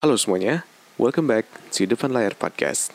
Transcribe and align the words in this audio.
Halo 0.00 0.16
semuanya, 0.16 0.64
welcome 0.96 1.28
back 1.28 1.44
to 1.76 1.84
Depan 1.84 2.08
Layar 2.08 2.32
Podcast. 2.32 2.88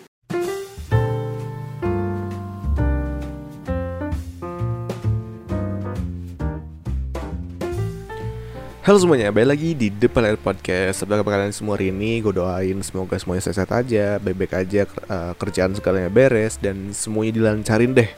Halo 8.81 8.97
semuanya, 8.97 9.29
balik 9.29 9.54
lagi 9.54 9.78
di 9.78 9.94
Depan 9.94 10.26
Layar 10.26 10.41
Podcast 10.41 11.05
Apa 11.05 11.21
kabar 11.21 11.38
kalian 11.38 11.54
semua 11.54 11.78
hari 11.78 11.94
ini? 11.94 12.26
Gue 12.26 12.33
doain 12.33 12.81
semoga 12.81 13.22
semuanya 13.22 13.46
sehat-sehat 13.46 13.85
aja 13.85 14.17
Baik-baik 14.17 14.53
aja, 14.65 14.90
eh, 14.90 15.33
kerjaan 15.37 15.78
segalanya 15.78 16.09
beres 16.09 16.58
Dan 16.58 16.90
semuanya 16.90 17.38
dilancarin 17.38 17.94
deh 17.94 18.09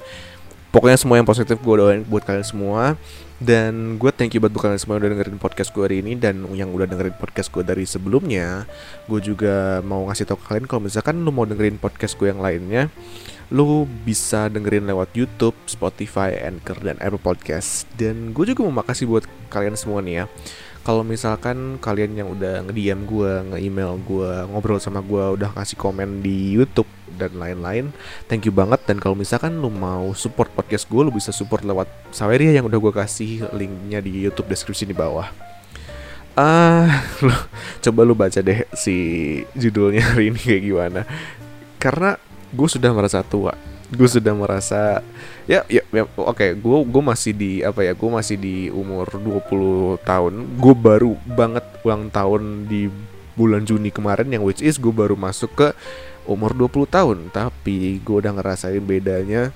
Pokoknya 0.77 1.01
semua 1.01 1.17
yang 1.17 1.25
positif 1.25 1.57
gue 1.57 1.73
doain 1.73 2.05
buat 2.05 2.21
kalian 2.21 2.45
semua. 2.45 2.93
Dan 3.41 3.97
gue 3.97 4.13
thank 4.13 4.37
you 4.37 4.41
buat 4.41 4.53
kalian 4.53 4.77
semua 4.77 5.01
yang 5.01 5.09
udah 5.09 5.11
dengerin 5.17 5.41
podcast 5.41 5.73
gue 5.73 5.81
hari 5.81 6.05
ini. 6.05 6.13
Dan 6.13 6.45
yang 6.53 6.69
udah 6.69 6.85
dengerin 6.85 7.17
podcast 7.17 7.49
gue 7.49 7.65
dari 7.65 7.85
sebelumnya 7.89 8.69
Gue 9.09 9.17
juga 9.21 9.81
mau 9.81 10.05
ngasih 10.09 10.25
tau 10.29 10.37
ke 10.41 10.45
kalian 10.49 10.65
Kalau 10.65 10.81
misalkan 10.85 11.21
lu 11.21 11.29
mau 11.29 11.45
dengerin 11.45 11.82
podcast 11.82 12.13
gue 12.18 12.29
yang 12.29 12.41
lainnya 12.41 12.93
Lu 13.49 13.89
bisa 14.05 14.54
dengerin 14.54 14.85
lewat 14.85 15.18
YouTube, 15.18 15.57
Spotify, 15.65 16.35
Anchor, 16.45 16.77
dan 16.83 16.99
Apple 17.01 17.21
Podcast. 17.21 17.89
Dan 17.96 18.35
gue 18.35 18.46
juga 18.54 18.68
mau 18.68 18.83
makasih 18.83 19.09
buat 19.09 19.23
kalian 19.47 19.79
semua 19.79 20.04
nih 20.04 20.21
ya. 20.21 20.25
Kalau 20.83 21.04
misalkan 21.04 21.79
kalian 21.79 22.15
yang 22.15 22.32
udah 22.32 22.63
nge-DM 22.68 23.07
gue, 23.07 23.32
nge-email 23.55 23.99
gue, 24.04 24.32
ngobrol 24.51 24.79
sama 24.79 24.99
gue, 24.99 25.39
udah 25.39 25.51
kasih 25.55 25.79
komen 25.79 26.19
di 26.23 26.55
YouTube 26.55 26.87
dan 27.17 27.33
lain-lain, 27.35 27.89
thank 28.29 28.45
you 28.45 28.53
banget. 28.53 28.79
Dan 28.85 29.01
kalau 29.01 29.17
misalkan 29.17 29.57
lu 29.57 29.73
mau 29.73 30.13
support 30.13 30.53
podcast 30.53 30.85
gue, 30.85 31.01
lu 31.01 31.11
bisa 31.11 31.33
support 31.33 31.65
lewat 31.65 31.89
Saweria 32.13 32.53
yang 32.53 32.69
udah 32.69 32.77
gue 32.77 32.93
kasih 32.93 33.49
linknya 33.52 33.99
di 33.99 34.30
YouTube 34.30 34.47
deskripsi 34.47 34.85
di 34.85 34.93
bawah. 34.93 35.27
Ah, 36.38 37.02
lu 37.25 37.33
coba 37.81 38.02
lu 38.05 38.13
baca 38.13 38.39
deh 38.39 38.69
si 38.77 38.95
judulnya 39.57 40.13
hari 40.13 40.30
ini 40.30 40.38
kayak 40.38 40.63
gimana. 40.63 41.02
Karena 41.81 42.13
gue 42.53 42.69
sudah 42.69 42.93
merasa 42.93 43.25
tua, 43.25 43.57
gue 43.89 44.07
sudah 44.07 44.35
merasa 44.35 45.02
ya 45.47 45.63
ya, 45.71 45.79
ya 45.95 46.03
oke 46.03 46.35
okay, 46.35 46.49
gue 46.59 46.77
gue 46.83 47.03
masih 47.03 47.31
di 47.31 47.52
apa 47.63 47.87
ya 47.87 47.95
gue 47.95 48.09
masih 48.11 48.35
di 48.35 48.67
umur 48.67 49.07
20 49.15 50.03
tahun 50.03 50.33
gue 50.59 50.75
baru 50.75 51.15
banget 51.23 51.63
ulang 51.87 52.11
tahun 52.11 52.67
di 52.67 52.91
bulan 53.39 53.63
Juni 53.63 53.87
kemarin 53.87 54.27
yang 54.27 54.43
which 54.43 54.59
is 54.59 54.75
gue 54.75 54.91
baru 54.91 55.15
masuk 55.15 55.53
ke 55.55 55.67
umur 56.28 56.52
20 56.53 56.86
tahun 56.92 57.17
tapi 57.31 58.03
gue 58.03 58.16
udah 58.20 58.36
ngerasain 58.36 58.83
bedanya 58.83 59.50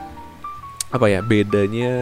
apa 0.91 1.07
ya 1.07 1.19
bedanya 1.23 1.93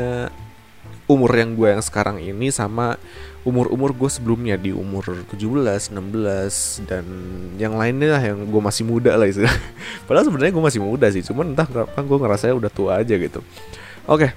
umur 1.10 1.34
yang 1.34 1.58
gue 1.58 1.74
yang 1.74 1.82
sekarang 1.82 2.22
ini 2.22 2.54
sama 2.54 3.02
umur-umur 3.42 3.98
gue 3.98 4.10
sebelumnya 4.12 4.60
di 4.60 4.70
umur 4.70 5.26
17, 5.26 5.34
16 5.90 6.86
dan 6.86 7.06
yang 7.58 7.74
lainnya 7.74 8.20
lah 8.20 8.22
yang 8.22 8.46
gue 8.46 8.62
masih 8.62 8.84
muda 8.86 9.18
lah 9.18 9.26
istilah. 9.26 9.50
Padahal 10.06 10.30
sebenarnya 10.30 10.54
gue 10.54 10.64
masih 10.64 10.82
muda 10.84 11.08
sih, 11.10 11.26
cuman 11.26 11.58
entah 11.58 11.66
kenapa 11.66 11.98
gue 11.98 12.18
ngerasa 12.20 12.54
udah 12.54 12.72
tua 12.72 13.02
aja 13.02 13.16
gitu. 13.16 13.42
Oke. 14.06 14.30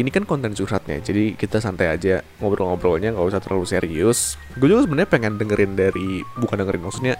Ini 0.00 0.08
kan 0.08 0.24
konten 0.24 0.56
curhatnya, 0.56 1.04
jadi 1.04 1.36
kita 1.36 1.60
santai 1.60 1.92
aja 1.92 2.24
ngobrol-ngobrolnya, 2.40 3.12
nggak 3.12 3.36
usah 3.36 3.42
terlalu 3.44 3.68
serius. 3.68 4.40
Gue 4.56 4.72
juga 4.72 4.88
sebenarnya 4.88 5.12
pengen 5.12 5.36
dengerin 5.36 5.76
dari, 5.76 6.24
bukan 6.40 6.56
dengerin 6.56 6.82
maksudnya 6.88 7.14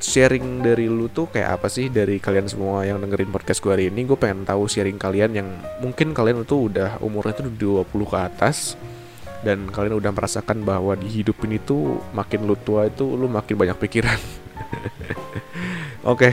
sharing 0.00 0.64
dari 0.64 0.88
lu 0.88 1.12
tuh 1.12 1.28
kayak 1.28 1.60
apa 1.60 1.68
sih? 1.68 1.92
Dari 1.92 2.16
kalian 2.18 2.48
semua 2.48 2.88
yang 2.88 2.98
dengerin 2.98 3.28
podcast 3.28 3.60
gue 3.60 3.70
hari 3.70 3.86
ini 3.92 4.08
gue 4.08 4.16
pengen 4.16 4.48
tahu 4.48 4.64
sharing 4.66 4.96
kalian 4.96 5.30
yang 5.36 5.48
mungkin 5.84 6.16
kalian 6.16 6.42
tuh 6.48 6.72
udah 6.72 6.98
umurnya 7.04 7.44
tuh 7.44 7.52
20 7.52 7.84
ke 7.84 8.16
atas 8.18 8.80
dan 9.44 9.68
kalian 9.68 10.00
udah 10.00 10.12
merasakan 10.12 10.64
bahwa 10.64 10.96
di 10.96 11.08
hidup 11.08 11.36
ini 11.44 11.60
tuh 11.60 12.00
makin 12.16 12.48
lu 12.48 12.56
tua 12.56 12.88
itu 12.88 13.04
lu 13.04 13.28
makin 13.28 13.54
banyak 13.54 13.76
pikiran. 13.76 14.16
Oke 16.08 16.32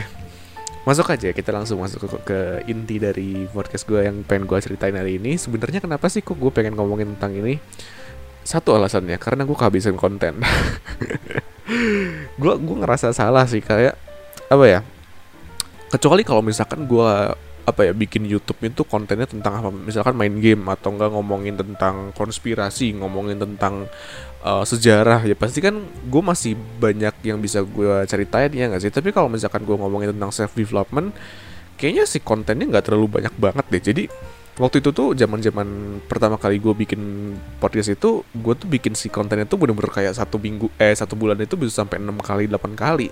masuk 0.88 1.12
aja 1.12 1.28
kita 1.36 1.52
langsung 1.52 1.84
masuk 1.84 2.08
ke, 2.08 2.08
ke 2.24 2.38
inti 2.72 2.96
dari 2.96 3.44
podcast 3.52 3.84
gue 3.84 4.00
yang 4.00 4.24
pengen 4.24 4.48
gue 4.48 4.58
ceritain 4.64 4.96
hari 4.96 5.20
ini. 5.20 5.36
Sebenarnya 5.36 5.84
kenapa 5.84 6.08
sih 6.08 6.24
kok 6.24 6.40
gue 6.40 6.48
pengen 6.48 6.72
ngomongin 6.72 7.12
tentang 7.16 7.36
ini? 7.36 7.60
Satu 8.48 8.72
alasannya 8.72 9.20
karena 9.20 9.44
gue 9.44 9.52
kehabisan 9.52 10.00
konten 10.00 10.40
gue 12.40 12.54
gue 12.58 12.76
ngerasa 12.80 13.12
salah 13.12 13.44
sih 13.44 13.60
kayak 13.60 13.94
apa 14.48 14.64
ya 14.64 14.80
kecuali 15.92 16.24
kalau 16.24 16.40
misalkan 16.40 16.88
gue 16.88 17.10
apa 17.68 17.84
ya 17.84 17.92
bikin 17.92 18.24
YouTube 18.24 18.64
itu 18.64 18.80
kontennya 18.88 19.28
tentang 19.28 19.60
apa 19.60 19.68
misalkan 19.68 20.16
main 20.16 20.32
game 20.40 20.64
atau 20.72 20.88
enggak 20.88 21.12
ngomongin 21.12 21.52
tentang 21.52 22.16
konspirasi 22.16 22.96
ngomongin 22.96 23.36
tentang 23.36 23.84
uh, 24.40 24.64
sejarah 24.64 25.20
ya 25.28 25.36
pasti 25.36 25.60
kan 25.60 25.76
gue 25.84 26.22
masih 26.24 26.56
banyak 26.56 27.12
yang 27.28 27.36
bisa 27.44 27.60
gue 27.60 28.08
ceritain 28.08 28.48
ya 28.56 28.72
nggak 28.72 28.80
sih? 28.80 28.88
Tapi 28.88 29.12
kalau 29.12 29.28
misalkan 29.28 29.68
gue 29.68 29.76
ngomongin 29.76 30.16
tentang 30.16 30.32
self 30.32 30.56
development 30.56 31.12
kayaknya 31.76 32.08
sih 32.08 32.24
kontennya 32.24 32.64
nggak 32.72 32.88
terlalu 32.88 33.20
banyak 33.20 33.34
banget 33.36 33.64
deh. 33.68 33.82
Jadi 33.92 34.04
waktu 34.58 34.82
itu 34.82 34.90
tuh 34.90 35.14
zaman 35.14 35.38
zaman 35.38 35.68
pertama 36.10 36.34
kali 36.34 36.58
gue 36.58 36.74
bikin 36.74 37.32
podcast 37.62 37.94
itu 37.94 38.26
gue 38.26 38.54
tuh 38.58 38.66
bikin 38.66 38.98
si 38.98 39.06
kontennya 39.06 39.46
tuh 39.46 39.56
bener-bener 39.56 39.88
kayak 39.88 40.18
satu 40.18 40.36
minggu 40.36 40.66
eh 40.82 40.90
satu 40.90 41.14
bulan 41.14 41.38
itu 41.38 41.54
bisa 41.54 41.82
sampai 41.82 42.02
enam 42.02 42.18
kali 42.18 42.50
delapan 42.50 42.74
kali. 42.74 43.08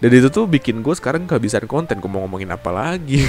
Dan 0.00 0.10
itu 0.10 0.32
tuh 0.32 0.48
bikin 0.48 0.80
gue 0.80 0.94
sekarang 0.96 1.28
kehabisan 1.28 1.68
konten 1.68 2.00
gue 2.00 2.10
mau 2.10 2.24
ngomongin 2.24 2.50
apa 2.50 2.72
lagi? 2.72 3.22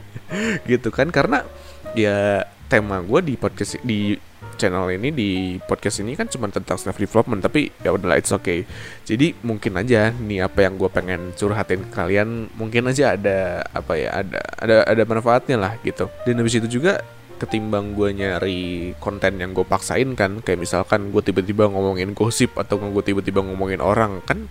Gitu 0.70 0.92
kan 0.92 1.08
karena 1.08 1.48
ya 1.96 2.44
tema 2.68 3.00
gue 3.00 3.20
di 3.24 3.34
podcast 3.34 3.80
di 3.80 4.12
channel 4.60 4.90
ini 4.92 5.08
di 5.10 5.30
podcast 5.56 6.04
ini 6.04 6.12
kan 6.14 6.28
cuma 6.28 6.52
tentang 6.52 6.76
self 6.76 7.00
development 7.00 7.40
tapi 7.40 7.72
ya 7.80 7.90
udahlah 7.94 8.20
it's 8.20 8.30
okay. 8.30 8.68
Jadi 9.08 9.34
mungkin 9.42 9.74
aja 9.80 10.12
nih 10.12 10.44
apa 10.44 10.68
yang 10.68 10.76
gue 10.76 10.90
pengen 10.92 11.32
curhatin 11.34 11.82
ke 11.88 11.90
kalian 11.90 12.52
mungkin 12.54 12.90
aja 12.92 13.16
ada 13.16 13.64
apa 13.72 13.92
ya 13.96 14.10
ada 14.20 14.40
ada 14.60 14.76
ada 14.84 15.02
manfaatnya 15.08 15.56
lah 15.56 15.72
gitu. 15.80 16.12
Dan 16.28 16.38
habis 16.44 16.60
itu 16.60 16.68
juga 16.68 17.00
ketimbang 17.38 17.94
gue 17.94 18.10
nyari 18.18 18.92
konten 18.98 19.38
yang 19.38 19.54
gue 19.54 19.62
paksain 19.62 20.10
kan 20.18 20.42
kayak 20.42 20.58
misalkan 20.58 21.14
gue 21.14 21.22
tiba-tiba 21.22 21.70
ngomongin 21.70 22.12
gosip 22.12 22.58
atau 22.58 22.82
gue 22.82 23.02
tiba-tiba 23.06 23.46
ngomongin 23.46 23.78
orang 23.78 24.18
kan 24.26 24.50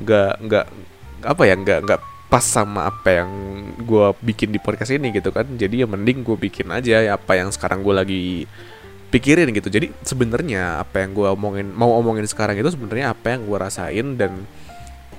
nggak 0.00 0.40
nggak 0.48 0.66
apa 1.22 1.42
ya 1.44 1.54
nggak 1.54 1.78
nggak 1.84 2.00
pas 2.32 2.40
sama 2.40 2.88
apa 2.88 3.20
yang 3.20 3.28
gue 3.76 4.06
bikin 4.24 4.48
di 4.48 4.56
podcast 4.56 4.96
ini 4.96 5.12
gitu 5.12 5.28
kan. 5.28 5.44
Jadi 5.44 5.84
ya 5.84 5.86
mending 5.86 6.24
gue 6.24 6.32
bikin 6.40 6.72
aja 6.72 7.12
apa 7.12 7.36
yang 7.36 7.52
sekarang 7.52 7.84
gue 7.84 7.92
lagi 7.92 8.24
pikirin 9.12 9.52
gitu. 9.52 9.68
Jadi 9.68 9.92
sebenarnya 10.00 10.80
apa 10.80 11.04
yang 11.04 11.12
gue 11.12 11.28
omongin 11.28 11.68
mau 11.76 11.92
omongin 11.92 12.24
sekarang 12.24 12.56
itu 12.56 12.72
sebenarnya 12.72 13.12
apa 13.12 13.36
yang 13.36 13.44
gue 13.44 13.58
rasain 13.60 14.06
dan 14.16 14.48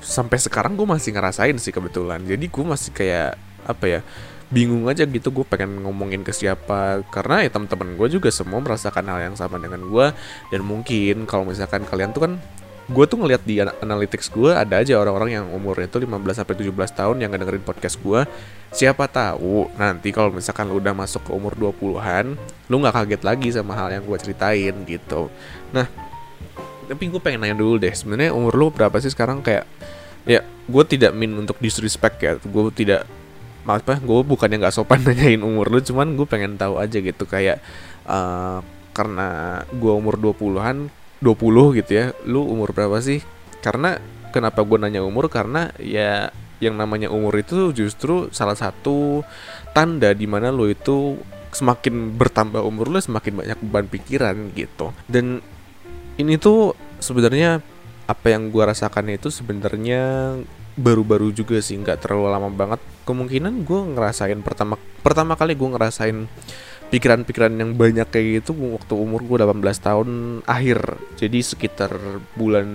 sampai 0.02 0.42
sekarang 0.42 0.74
gue 0.74 0.90
masih 0.90 1.14
ngerasain 1.14 1.54
sih 1.62 1.70
kebetulan. 1.70 2.18
Jadi 2.26 2.50
gue 2.50 2.66
masih 2.66 2.90
kayak 2.90 3.38
apa 3.70 3.86
ya 3.86 4.00
bingung 4.50 4.90
aja 4.90 5.06
gitu. 5.06 5.30
Gue 5.30 5.46
pengen 5.46 5.86
ngomongin 5.86 6.26
ke 6.26 6.34
siapa. 6.34 7.06
Karena 7.14 7.46
ya 7.46 7.54
teman-teman 7.54 7.94
gue 7.94 8.10
juga 8.10 8.34
semua 8.34 8.58
merasakan 8.58 9.06
hal 9.06 9.30
yang 9.30 9.36
sama 9.38 9.62
dengan 9.62 9.86
gue 9.86 10.18
dan 10.50 10.62
mungkin 10.66 11.30
kalau 11.30 11.46
misalkan 11.46 11.86
kalian 11.86 12.10
tuh 12.10 12.26
kan 12.26 12.34
gue 12.84 13.06
tuh 13.08 13.16
ngeliat 13.16 13.44
di 13.48 13.64
analytics 13.64 14.28
gue 14.28 14.52
ada 14.52 14.84
aja 14.84 15.00
orang-orang 15.00 15.40
yang 15.40 15.46
umurnya 15.56 15.88
itu 15.88 16.04
15 16.04 16.44
sampai 16.44 16.56
17 16.60 17.00
tahun 17.00 17.16
yang 17.24 17.32
dengerin 17.32 17.64
podcast 17.64 17.96
gue. 18.04 18.28
Siapa 18.74 19.08
tahu 19.08 19.72
nanti 19.80 20.12
kalau 20.12 20.36
misalkan 20.36 20.68
lu 20.68 20.84
udah 20.84 20.92
masuk 20.92 21.24
ke 21.24 21.32
umur 21.32 21.56
20-an, 21.56 22.36
lu 22.68 22.76
nggak 22.84 22.96
kaget 23.00 23.22
lagi 23.24 23.50
sama 23.56 23.78
hal 23.78 23.94
yang 23.94 24.04
gue 24.04 24.18
ceritain 24.20 24.76
gitu. 24.84 25.32
Nah, 25.72 25.88
tapi 26.90 27.08
gue 27.08 27.22
pengen 27.24 27.48
nanya 27.48 27.56
dulu 27.56 27.80
deh, 27.80 27.94
sebenarnya 27.94 28.36
umur 28.36 28.52
lu 28.58 28.68
berapa 28.74 28.98
sih 29.00 29.14
sekarang 29.14 29.40
kayak 29.40 29.64
ya 30.28 30.44
gue 30.44 30.84
tidak 30.84 31.16
min 31.16 31.32
untuk 31.40 31.56
disrespect 31.64 32.18
ya, 32.20 32.36
gue 32.36 32.64
tidak 32.76 33.08
apa 33.64 33.96
gue 33.96 34.20
bukannya 34.28 34.60
nggak 34.60 34.76
sopan 34.76 35.00
nanyain 35.08 35.40
umur 35.40 35.72
lu 35.72 35.80
cuman 35.80 36.20
gue 36.20 36.28
pengen 36.28 36.60
tahu 36.60 36.84
aja 36.84 37.00
gitu 37.00 37.24
kayak 37.24 37.64
uh, 38.04 38.60
karena 38.92 39.64
gue 39.72 39.94
umur 39.96 40.20
20-an 40.20 40.92
20 41.24 41.80
gitu 41.80 41.92
ya 41.96 42.06
lu 42.28 42.44
umur 42.44 42.76
berapa 42.76 43.00
sih? 43.00 43.24
Karena 43.64 43.96
kenapa 44.36 44.60
gue 44.68 44.76
nanya 44.76 45.00
umur? 45.00 45.32
Karena 45.32 45.72
ya 45.80 46.28
yang 46.60 46.76
namanya 46.76 47.08
umur 47.12 47.36
itu 47.40 47.72
justru 47.72 48.28
salah 48.36 48.56
satu 48.56 49.24
tanda 49.72 50.12
di 50.12 50.28
mana 50.28 50.52
lu 50.52 50.68
itu 50.68 51.20
semakin 51.54 52.18
bertambah 52.18 52.60
umur 52.66 52.90
lu 52.92 53.00
semakin 53.00 53.40
banyak 53.40 53.60
beban 53.64 53.88
pikiran 53.88 54.36
gitu. 54.52 54.92
Dan 55.08 55.40
ini 56.20 56.36
tuh 56.36 56.76
sebenarnya 57.00 57.64
apa 58.04 58.28
yang 58.36 58.52
gue 58.52 58.64
rasakan 58.64 59.16
itu 59.16 59.32
sebenarnya 59.32 60.36
baru-baru 60.74 61.30
juga 61.32 61.62
sih 61.62 61.80
nggak 61.80 62.04
terlalu 62.04 62.28
lama 62.32 62.50
banget. 62.52 62.80
Kemungkinan 63.08 63.64
gue 63.64 63.80
ngerasain 63.96 64.40
pertama 64.44 64.76
pertama 65.04 65.36
kali 65.40 65.54
gue 65.54 65.70
ngerasain 65.72 66.28
pikiran-pikiran 66.94 67.58
yang 67.58 67.74
banyak 67.74 68.06
kayak 68.14 68.46
gitu 68.46 68.54
waktu 68.78 68.94
umur 68.94 69.26
gue 69.26 69.42
18 69.42 69.66
tahun 69.82 70.10
akhir. 70.46 71.02
Jadi 71.18 71.40
sekitar 71.42 71.90
bulan 72.38 72.68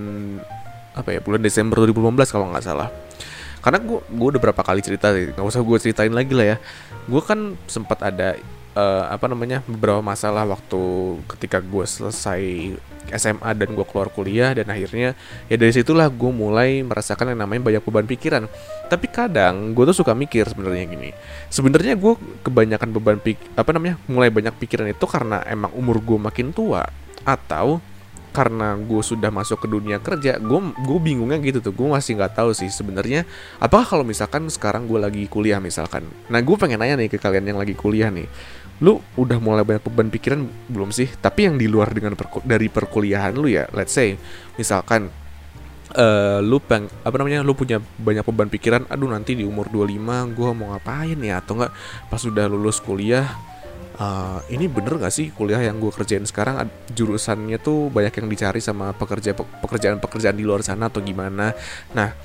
apa 0.91 1.15
ya 1.15 1.23
bulan 1.23 1.39
Desember 1.39 1.79
2015 1.87 2.27
kalau 2.35 2.51
nggak 2.51 2.65
salah. 2.67 2.91
Karena 3.63 3.79
gue 3.79 3.99
gue 4.03 4.27
udah 4.35 4.41
berapa 4.43 4.59
kali 4.59 4.83
cerita 4.83 5.15
nggak 5.15 5.39
usah 5.39 5.63
gue 5.63 5.77
ceritain 5.79 6.11
lagi 6.11 6.35
lah 6.35 6.55
ya. 6.55 6.57
Gue 7.07 7.23
kan 7.23 7.55
sempat 7.71 8.03
ada 8.03 8.35
uh, 8.79 9.03
apa 9.11 9.27
namanya 9.27 9.59
beberapa 9.67 9.99
masalah 9.99 10.47
waktu 10.47 10.81
ketika 11.35 11.59
gue 11.59 11.83
selesai 11.83 12.43
SMA 13.09 13.51
dan 13.57 13.73
gue 13.73 13.85
keluar 13.89 14.07
kuliah 14.13 14.53
dan 14.53 14.69
akhirnya 14.69 15.17
ya 15.49 15.55
dari 15.57 15.73
situlah 15.73 16.07
gue 16.07 16.31
mulai 16.31 16.85
merasakan 16.85 17.33
yang 17.33 17.41
namanya 17.41 17.61
banyak 17.65 17.83
beban 17.83 18.05
pikiran. 18.05 18.43
Tapi 18.87 19.05
kadang 19.09 19.73
gue 19.73 19.83
tuh 19.89 19.97
suka 20.01 20.13
mikir 20.17 20.47
sebenarnya 20.49 20.85
gini 20.89 21.09
sebenarnya 21.53 21.93
gue 21.93 22.13
kebanyakan 22.41 22.89
beban 22.89 23.17
pik 23.21 23.37
apa 23.53 23.69
namanya 23.73 24.01
mulai 24.09 24.33
banyak 24.33 24.55
pikiran 24.57 24.89
itu 24.89 25.05
karena 25.05 25.45
emang 25.45 25.69
umur 25.77 26.01
gue 26.01 26.17
makin 26.17 26.49
tua 26.49 26.85
atau 27.21 27.81
karena 28.29 28.77
gue 28.77 29.01
sudah 29.01 29.33
masuk 29.33 29.65
ke 29.65 29.67
dunia 29.67 29.97
kerja 29.97 30.37
gue 30.37 30.59
gue 30.85 30.99
bingungnya 31.01 31.41
gitu 31.41 31.65
tuh 31.65 31.73
gue 31.73 31.87
masih 31.89 32.13
nggak 32.13 32.37
tahu 32.37 32.53
sih 32.53 32.69
sebenarnya 32.69 33.25
apakah 33.57 33.83
kalau 33.97 34.05
misalkan 34.05 34.45
sekarang 34.53 34.85
gue 34.85 35.01
lagi 35.01 35.25
kuliah 35.25 35.57
misalkan. 35.57 36.05
Nah 36.29 36.39
gue 36.39 36.55
pengen 36.55 36.77
nanya 36.77 36.95
nih 37.01 37.09
ke 37.09 37.17
kalian 37.17 37.45
yang 37.49 37.59
lagi 37.59 37.73
kuliah 37.73 38.13
nih 38.13 38.29
lu 38.79 39.03
udah 39.19 39.37
mulai 39.43 39.67
banyak 39.67 39.83
beban 39.83 40.07
pikiran 40.07 40.39
belum 40.71 40.95
sih? 40.95 41.11
Tapi 41.19 41.51
yang 41.51 41.55
di 41.59 41.67
luar 41.67 41.91
dengan 41.91 42.15
perku 42.15 42.39
dari 42.47 42.71
perkuliahan 42.71 43.35
lu 43.35 43.51
ya 43.51 43.67
let's 43.75 43.91
say 43.91 44.15
misalkan 44.55 45.11
uh, 45.99 46.39
lu 46.39 46.63
peng 46.63 46.87
apa 47.03 47.15
namanya 47.19 47.43
lu 47.43 47.51
punya 47.55 47.83
banyak 47.99 48.23
beban 48.23 48.47
pikiran 48.47 48.87
aduh 48.87 49.11
nanti 49.11 49.35
di 49.35 49.43
umur 49.43 49.67
25 49.67 50.35
gue 50.35 50.49
mau 50.55 50.71
ngapain 50.71 51.19
ya? 51.19 51.43
Atau 51.43 51.59
enggak 51.59 51.75
pas 52.07 52.19
sudah 52.23 52.47
lulus 52.47 52.79
kuliah 52.79 53.27
uh, 53.99 54.39
ini 54.47 54.71
bener 54.71 54.95
gak 54.95 55.11
sih 55.11 55.35
kuliah 55.35 55.59
yang 55.59 55.77
gue 55.83 55.91
kerjain 55.91 56.23
sekarang? 56.23 56.71
Jurusannya 56.95 57.59
tuh 57.59 57.91
banyak 57.91 58.15
yang 58.15 58.27
dicari 58.31 58.63
sama 58.63 58.95
pekerja 58.95 59.35
pekerjaan-pekerjaan 59.35 60.39
di 60.39 60.47
luar 60.47 60.63
sana 60.63 60.87
atau 60.87 61.03
gimana? 61.03 61.51
Nah 61.91 62.15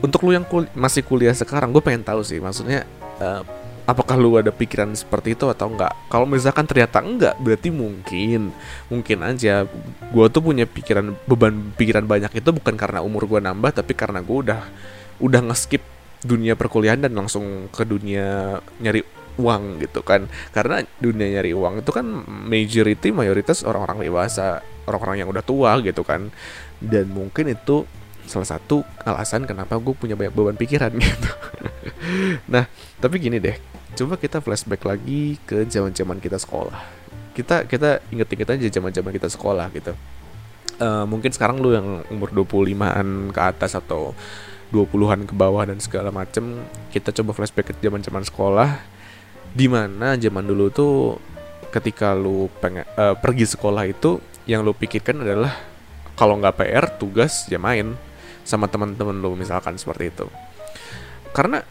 untuk 0.00 0.24
lu 0.28 0.36
yang 0.36 0.44
kul 0.48 0.68
masih 0.76 1.04
kuliah 1.04 1.36
sekarang 1.36 1.72
gue 1.72 1.82
pengen 1.84 2.04
tahu 2.04 2.24
sih 2.24 2.40
maksudnya 2.40 2.88
uh, 3.20 3.44
apakah 3.90 4.14
lu 4.14 4.38
ada 4.38 4.54
pikiran 4.54 4.94
seperti 4.94 5.34
itu 5.34 5.50
atau 5.50 5.66
enggak? 5.66 5.90
Kalau 6.06 6.22
misalkan 6.22 6.62
ternyata 6.62 7.02
enggak 7.02 7.34
berarti 7.42 7.74
mungkin 7.74 8.54
mungkin 8.86 9.18
aja. 9.26 9.66
Gue 10.14 10.26
tuh 10.30 10.42
punya 10.46 10.64
pikiran 10.64 11.18
beban 11.26 11.74
pikiran 11.74 12.06
banyak 12.06 12.38
itu 12.38 12.50
bukan 12.54 12.78
karena 12.78 13.02
umur 13.02 13.26
gue 13.26 13.42
nambah 13.42 13.74
tapi 13.74 13.98
karena 13.98 14.22
gue 14.22 14.38
udah 14.46 14.60
udah 15.18 15.40
ngeskip 15.50 15.82
dunia 16.22 16.54
perkuliahan 16.54 17.02
dan 17.02 17.18
langsung 17.18 17.66
ke 17.74 17.82
dunia 17.82 18.58
nyari 18.78 19.02
uang 19.42 19.82
gitu 19.82 20.06
kan. 20.06 20.30
Karena 20.54 20.86
dunia 21.02 21.26
nyari 21.40 21.50
uang 21.50 21.82
itu 21.82 21.90
kan 21.90 22.06
majority 22.26 23.10
mayoritas 23.10 23.66
orang-orang 23.66 24.06
dewasa 24.06 24.62
orang-orang 24.86 25.26
yang 25.26 25.28
udah 25.34 25.42
tua 25.42 25.82
gitu 25.82 26.06
kan. 26.06 26.30
Dan 26.78 27.10
mungkin 27.10 27.50
itu 27.50 27.82
salah 28.30 28.46
satu 28.46 28.86
alasan 29.02 29.42
kenapa 29.42 29.74
gue 29.82 29.90
punya 29.90 30.14
banyak 30.14 30.30
beban 30.30 30.54
pikiran 30.54 30.94
gitu. 31.02 31.30
Nah 32.46 32.70
tapi 33.02 33.18
gini 33.18 33.42
deh 33.42 33.79
coba 33.94 34.14
kita 34.16 34.38
flashback 34.38 34.82
lagi 34.86 35.38
ke 35.42 35.66
zaman 35.66 35.94
zaman 35.94 36.18
kita 36.18 36.38
sekolah. 36.38 36.80
Kita 37.34 37.64
kita 37.64 38.02
inget-inget 38.10 38.48
aja 38.58 38.66
zaman 38.80 38.90
zaman 38.94 39.12
kita 39.14 39.28
sekolah 39.30 39.66
gitu. 39.74 39.92
Uh, 40.80 41.04
mungkin 41.04 41.28
sekarang 41.28 41.60
lu 41.60 41.76
yang 41.76 42.00
umur 42.08 42.32
25an 42.32 43.30
ke 43.30 43.40
atas 43.40 43.76
atau 43.76 44.16
20-an 44.72 45.26
ke 45.28 45.34
bawah 45.36 45.66
dan 45.66 45.76
segala 45.82 46.08
macem 46.14 46.62
kita 46.94 47.10
coba 47.10 47.36
flashback 47.36 47.70
ke 47.70 47.74
zaman 47.82 48.00
zaman 48.00 48.24
sekolah. 48.24 48.70
Di 49.50 49.66
mana 49.66 50.14
zaman 50.14 50.46
dulu 50.46 50.70
tuh 50.70 50.94
ketika 51.74 52.14
lu 52.14 52.50
pengen 52.58 52.86
uh, 52.98 53.14
pergi 53.18 53.46
sekolah 53.46 53.86
itu 53.86 54.22
yang 54.46 54.66
lu 54.66 54.74
pikirkan 54.74 55.22
adalah 55.22 55.54
kalau 56.18 56.38
nggak 56.38 56.56
PR 56.58 56.86
tugas 56.98 57.46
ya 57.50 57.58
main 57.58 57.94
sama 58.42 58.66
teman-teman 58.66 59.14
lu 59.18 59.38
misalkan 59.38 59.78
seperti 59.78 60.10
itu. 60.10 60.26
Karena 61.30 61.62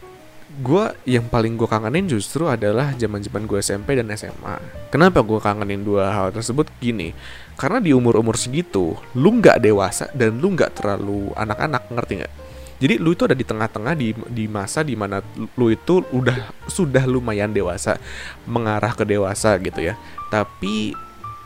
gue 0.58 0.84
yang 1.06 1.30
paling 1.30 1.54
gue 1.54 1.68
kangenin 1.70 2.10
justru 2.10 2.50
adalah 2.50 2.90
zaman 2.98 3.22
zaman 3.22 3.46
gue 3.46 3.62
SMP 3.62 3.94
dan 3.94 4.10
SMA. 4.18 4.58
Kenapa 4.90 5.22
gue 5.22 5.38
kangenin 5.38 5.86
dua 5.86 6.10
hal 6.10 6.34
tersebut 6.34 6.66
gini? 6.82 7.14
Karena 7.54 7.78
di 7.78 7.94
umur 7.94 8.18
umur 8.18 8.34
segitu, 8.34 8.98
lu 9.14 9.30
nggak 9.38 9.62
dewasa 9.62 10.10
dan 10.10 10.42
lu 10.42 10.50
nggak 10.58 10.74
terlalu 10.74 11.30
anak-anak, 11.38 11.86
ngerti 11.94 12.12
nggak? 12.24 12.34
Jadi 12.80 12.94
lu 12.96 13.12
itu 13.12 13.28
ada 13.28 13.36
di 13.36 13.44
tengah-tengah 13.44 13.92
di 13.92 14.16
di 14.32 14.48
masa 14.48 14.80
di 14.80 14.96
mana 14.96 15.20
lu 15.54 15.68
itu 15.68 16.00
udah 16.10 16.66
sudah 16.66 17.04
lumayan 17.04 17.52
dewasa, 17.52 18.00
mengarah 18.48 18.96
ke 18.96 19.04
dewasa 19.04 19.54
gitu 19.60 19.84
ya. 19.84 19.94
Tapi 20.32 20.96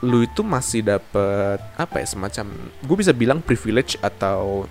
lu 0.04 0.22
itu 0.22 0.44
masih 0.44 0.84
dapet 0.84 1.58
apa 1.80 1.96
ya 1.96 2.06
semacam 2.06 2.46
gue 2.84 2.96
bisa 3.00 3.16
bilang 3.16 3.40
privilege 3.40 3.96
atau 4.04 4.68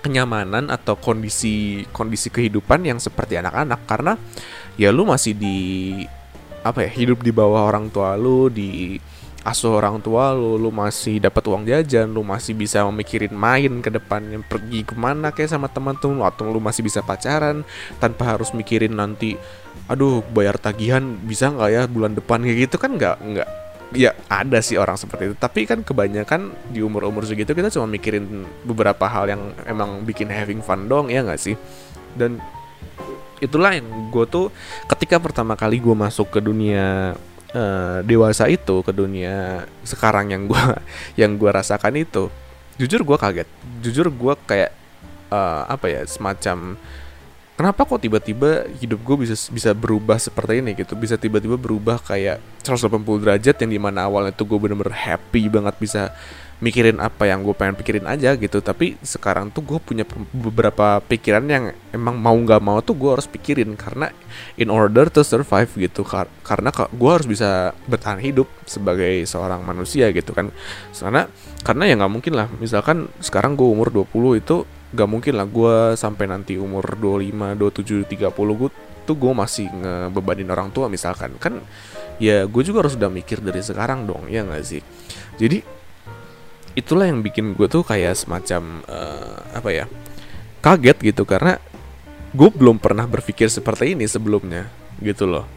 kenyamanan 0.00 0.70
atau 0.72 0.94
kondisi 0.96 1.84
kondisi 1.90 2.30
kehidupan 2.32 2.86
yang 2.86 2.98
seperti 3.02 3.38
anak-anak. 3.38 3.80
Karena 3.84 4.12
ya 4.78 4.94
lu 4.94 5.04
masih 5.04 5.34
di 5.34 5.56
apa 6.62 6.84
ya 6.84 6.90
hidup 6.90 7.22
di 7.22 7.30
bawah 7.30 7.70
orang 7.70 7.88
tua 7.88 8.18
lu 8.18 8.50
di 8.50 8.98
asuh 9.48 9.80
orang 9.80 10.02
tua 10.04 10.36
lu, 10.36 10.60
lu 10.60 10.68
masih 10.68 11.22
dapat 11.22 11.40
uang 11.48 11.64
jajan, 11.64 12.10
lu 12.10 12.20
masih 12.20 12.52
bisa 12.52 12.84
memikirin 12.84 13.32
main 13.32 13.80
ke 13.80 13.88
depannya, 13.88 14.44
pergi 14.44 14.84
ke 14.84 14.92
mana 14.92 15.32
kayak 15.32 15.48
sama 15.48 15.72
teman-teman 15.72 16.20
atau 16.26 16.52
lu 16.52 16.60
masih 16.60 16.84
bisa 16.84 17.00
pacaran 17.00 17.64
tanpa 17.96 18.36
harus 18.36 18.52
mikirin 18.52 18.92
nanti, 18.92 19.40
aduh 19.88 20.20
bayar 20.34 20.60
tagihan 20.60 21.16
bisa 21.24 21.48
nggak 21.48 21.70
ya 21.72 21.82
bulan 21.88 22.12
depan? 22.12 22.44
Kayak 22.44 22.58
gitu 22.68 22.76
kan 22.76 22.90
nggak 23.00 23.16
nggak 23.24 23.48
ya 23.96 24.12
ada 24.28 24.58
sih 24.60 24.76
orang 24.76 24.96
seperti 25.00 25.32
itu. 25.32 25.36
Tapi 25.36 25.64
kan 25.64 25.80
kebanyakan 25.80 26.52
di 26.72 26.84
umur 26.84 27.08
umur 27.08 27.24
segitu 27.24 27.56
kita 27.56 27.72
cuma 27.72 27.88
mikirin 27.88 28.44
beberapa 28.64 29.08
hal 29.08 29.28
yang 29.28 29.42
emang 29.64 30.04
bikin 30.04 30.28
having 30.28 30.60
fun 30.60 30.88
dong 30.88 31.08
ya 31.08 31.24
nggak 31.24 31.40
sih? 31.40 31.56
Dan 32.12 32.40
itulah 33.38 33.72
yang 33.72 34.10
gue 34.10 34.24
tuh 34.26 34.50
ketika 34.90 35.22
pertama 35.22 35.54
kali 35.54 35.78
gue 35.78 35.94
masuk 35.94 36.34
ke 36.34 36.40
dunia 36.42 37.14
uh, 37.54 37.98
dewasa 38.02 38.50
itu 38.50 38.82
ke 38.82 38.90
dunia 38.90 39.62
sekarang 39.86 40.34
yang 40.34 40.50
gue 40.50 40.64
yang 41.20 41.38
gue 41.38 41.50
rasakan 41.50 41.94
itu 41.96 42.28
jujur 42.78 43.02
gue 43.02 43.16
kaget. 43.18 43.48
Jujur 43.82 44.10
gue 44.12 44.34
kayak 44.46 44.70
uh, 45.32 45.64
apa 45.68 45.86
ya 45.88 46.02
semacam 46.04 46.76
kenapa 47.58 47.82
kok 47.82 47.98
tiba-tiba 47.98 48.70
hidup 48.78 49.02
gue 49.02 49.26
bisa 49.26 49.34
bisa 49.50 49.74
berubah 49.74 50.14
seperti 50.22 50.62
ini 50.62 50.78
gitu? 50.78 50.94
Bisa 50.94 51.18
tiba-tiba 51.18 51.58
berubah 51.58 51.98
kayak 51.98 52.38
180 52.62 53.02
derajat 53.18 53.58
yang 53.66 53.70
di 53.74 53.80
mana 53.82 54.06
awalnya 54.06 54.30
tuh 54.30 54.46
gue 54.46 54.58
bener-bener 54.62 54.94
happy 54.94 55.50
banget 55.50 55.74
bisa 55.82 56.14
mikirin 56.58 56.98
apa 56.98 57.30
yang 57.30 57.46
gue 57.46 57.54
pengen 57.54 57.74
pikirin 57.74 58.06
aja 58.06 58.38
gitu. 58.38 58.62
Tapi 58.62 58.94
sekarang 59.02 59.50
tuh 59.50 59.66
gue 59.66 59.78
punya 59.82 60.06
beberapa 60.30 61.02
pikiran 61.02 61.50
yang 61.50 61.74
emang 61.90 62.14
mau 62.14 62.38
nggak 62.38 62.62
mau 62.62 62.78
tuh 62.78 62.94
gue 62.94 63.10
harus 63.18 63.26
pikirin 63.26 63.74
karena 63.74 64.14
in 64.54 64.70
order 64.70 65.10
to 65.10 65.26
survive 65.26 65.70
gitu. 65.74 66.06
Kar 66.06 66.30
karena 66.46 66.70
gue 66.70 67.10
harus 67.10 67.26
bisa 67.26 67.74
bertahan 67.90 68.22
hidup 68.22 68.46
sebagai 68.70 69.26
seorang 69.26 69.66
manusia 69.66 70.14
gitu 70.14 70.30
kan. 70.30 70.54
Karena 70.94 71.26
karena 71.66 71.82
ya 71.90 71.94
nggak 71.98 72.12
mungkin 72.14 72.38
lah. 72.38 72.46
Misalkan 72.62 73.10
sekarang 73.18 73.58
gue 73.58 73.66
umur 73.66 73.90
20 73.90 74.46
itu 74.46 74.62
nggak 74.88 75.08
mungkin 75.08 75.34
lah 75.36 75.44
gue 75.44 75.76
sampai 76.00 76.24
nanti 76.24 76.56
umur 76.56 76.96
25 76.96 77.56
27 77.56 78.08
30 78.08 78.32
gue 78.32 78.70
tuh 79.04 79.16
gue 79.16 79.32
masih 79.32 79.68
ngebebanin 79.72 80.48
orang 80.52 80.68
tua 80.72 80.88
misalkan. 80.88 81.36
Kan 81.40 81.60
ya 82.20 82.44
gue 82.48 82.62
juga 82.64 82.84
harus 82.84 82.96
udah 82.96 83.12
mikir 83.12 83.40
dari 83.40 83.60
sekarang 83.60 84.08
dong 84.08 84.28
ya 84.28 84.44
nggak 84.44 84.64
sih? 84.64 84.80
Jadi 85.36 85.60
itulah 86.76 87.08
yang 87.08 87.20
bikin 87.20 87.56
gue 87.56 87.68
tuh 87.68 87.84
kayak 87.84 88.16
semacam 88.16 88.84
uh, 88.88 89.56
apa 89.56 89.70
ya 89.72 89.84
kaget 90.64 91.14
gitu. 91.14 91.28
Karena 91.28 91.60
gue 92.32 92.48
belum 92.52 92.80
pernah 92.80 93.04
berpikir 93.08 93.48
seperti 93.48 93.96
ini 93.96 94.08
sebelumnya 94.08 94.68
gitu 95.04 95.28
loh. 95.28 95.48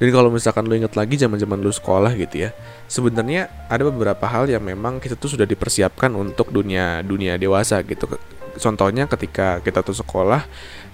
Dan 0.00 0.16
kalau 0.16 0.32
misalkan 0.32 0.64
lo 0.64 0.72
inget 0.72 0.96
lagi 0.96 1.20
zaman 1.20 1.36
zaman 1.36 1.60
lo 1.60 1.68
sekolah 1.68 2.16
gitu 2.16 2.48
ya 2.48 2.56
sebenarnya 2.88 3.68
ada 3.68 3.86
beberapa 3.86 4.26
hal 4.26 4.50
yang 4.50 4.64
memang 4.64 4.98
kita 4.98 5.14
tuh 5.14 5.36
sudah 5.36 5.44
dipersiapkan 5.44 6.10
untuk 6.16 6.50
dunia 6.50 7.04
dunia 7.04 7.36
dewasa 7.36 7.78
gitu 7.84 8.18
contohnya 8.58 9.06
ketika 9.06 9.62
kita 9.62 9.84
tuh 9.84 9.94
sekolah 9.94 10.42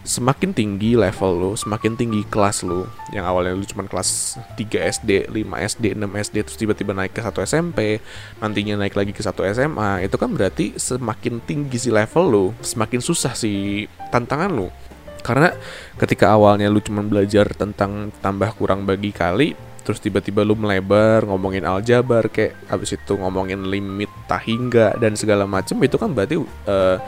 semakin 0.06 0.54
tinggi 0.54 0.94
level 0.94 1.32
lu, 1.34 1.52
semakin 1.58 1.98
tinggi 1.98 2.22
kelas 2.30 2.62
lu. 2.62 2.86
Yang 3.10 3.24
awalnya 3.26 3.52
lu 3.58 3.66
cuma 3.66 3.84
kelas 3.84 4.38
3 4.54 4.62
SD, 5.02 5.10
5 5.28 5.68
SD, 5.74 5.84
6 5.98 6.22
SD 6.22 6.36
terus 6.46 6.56
tiba-tiba 6.56 6.94
naik 6.94 7.12
ke 7.12 7.20
1 7.20 7.42
SMP, 7.42 7.98
nantinya 8.38 8.78
naik 8.86 8.94
lagi 8.94 9.10
ke 9.10 9.20
1 9.20 9.34
SMA, 9.52 10.06
itu 10.06 10.16
kan 10.16 10.30
berarti 10.30 10.78
semakin 10.78 11.42
tinggi 11.42 11.76
si 11.76 11.90
level 11.90 12.24
lu, 12.30 12.46
semakin 12.62 13.02
susah 13.02 13.34
si 13.34 13.84
tantangan 14.14 14.54
lu. 14.54 14.70
Karena 15.26 15.50
ketika 15.98 16.30
awalnya 16.30 16.70
lu 16.70 16.78
cuma 16.78 17.02
belajar 17.02 17.50
tentang 17.50 18.14
tambah 18.22 18.54
kurang 18.54 18.86
bagi 18.86 19.10
kali, 19.10 19.58
terus 19.82 19.98
tiba-tiba 19.98 20.46
lu 20.46 20.54
melebar 20.54 21.26
ngomongin 21.26 21.66
aljabar 21.66 22.26
kayak 22.26 22.54
habis 22.66 22.94
itu 22.94 23.14
ngomongin 23.14 23.70
limit 23.70 24.10
tahingga 24.26 24.98
dan 24.98 25.14
segala 25.14 25.46
macam 25.46 25.78
itu 25.78 25.94
kan 25.94 26.10
berarti 26.10 26.42
uh, 26.42 26.98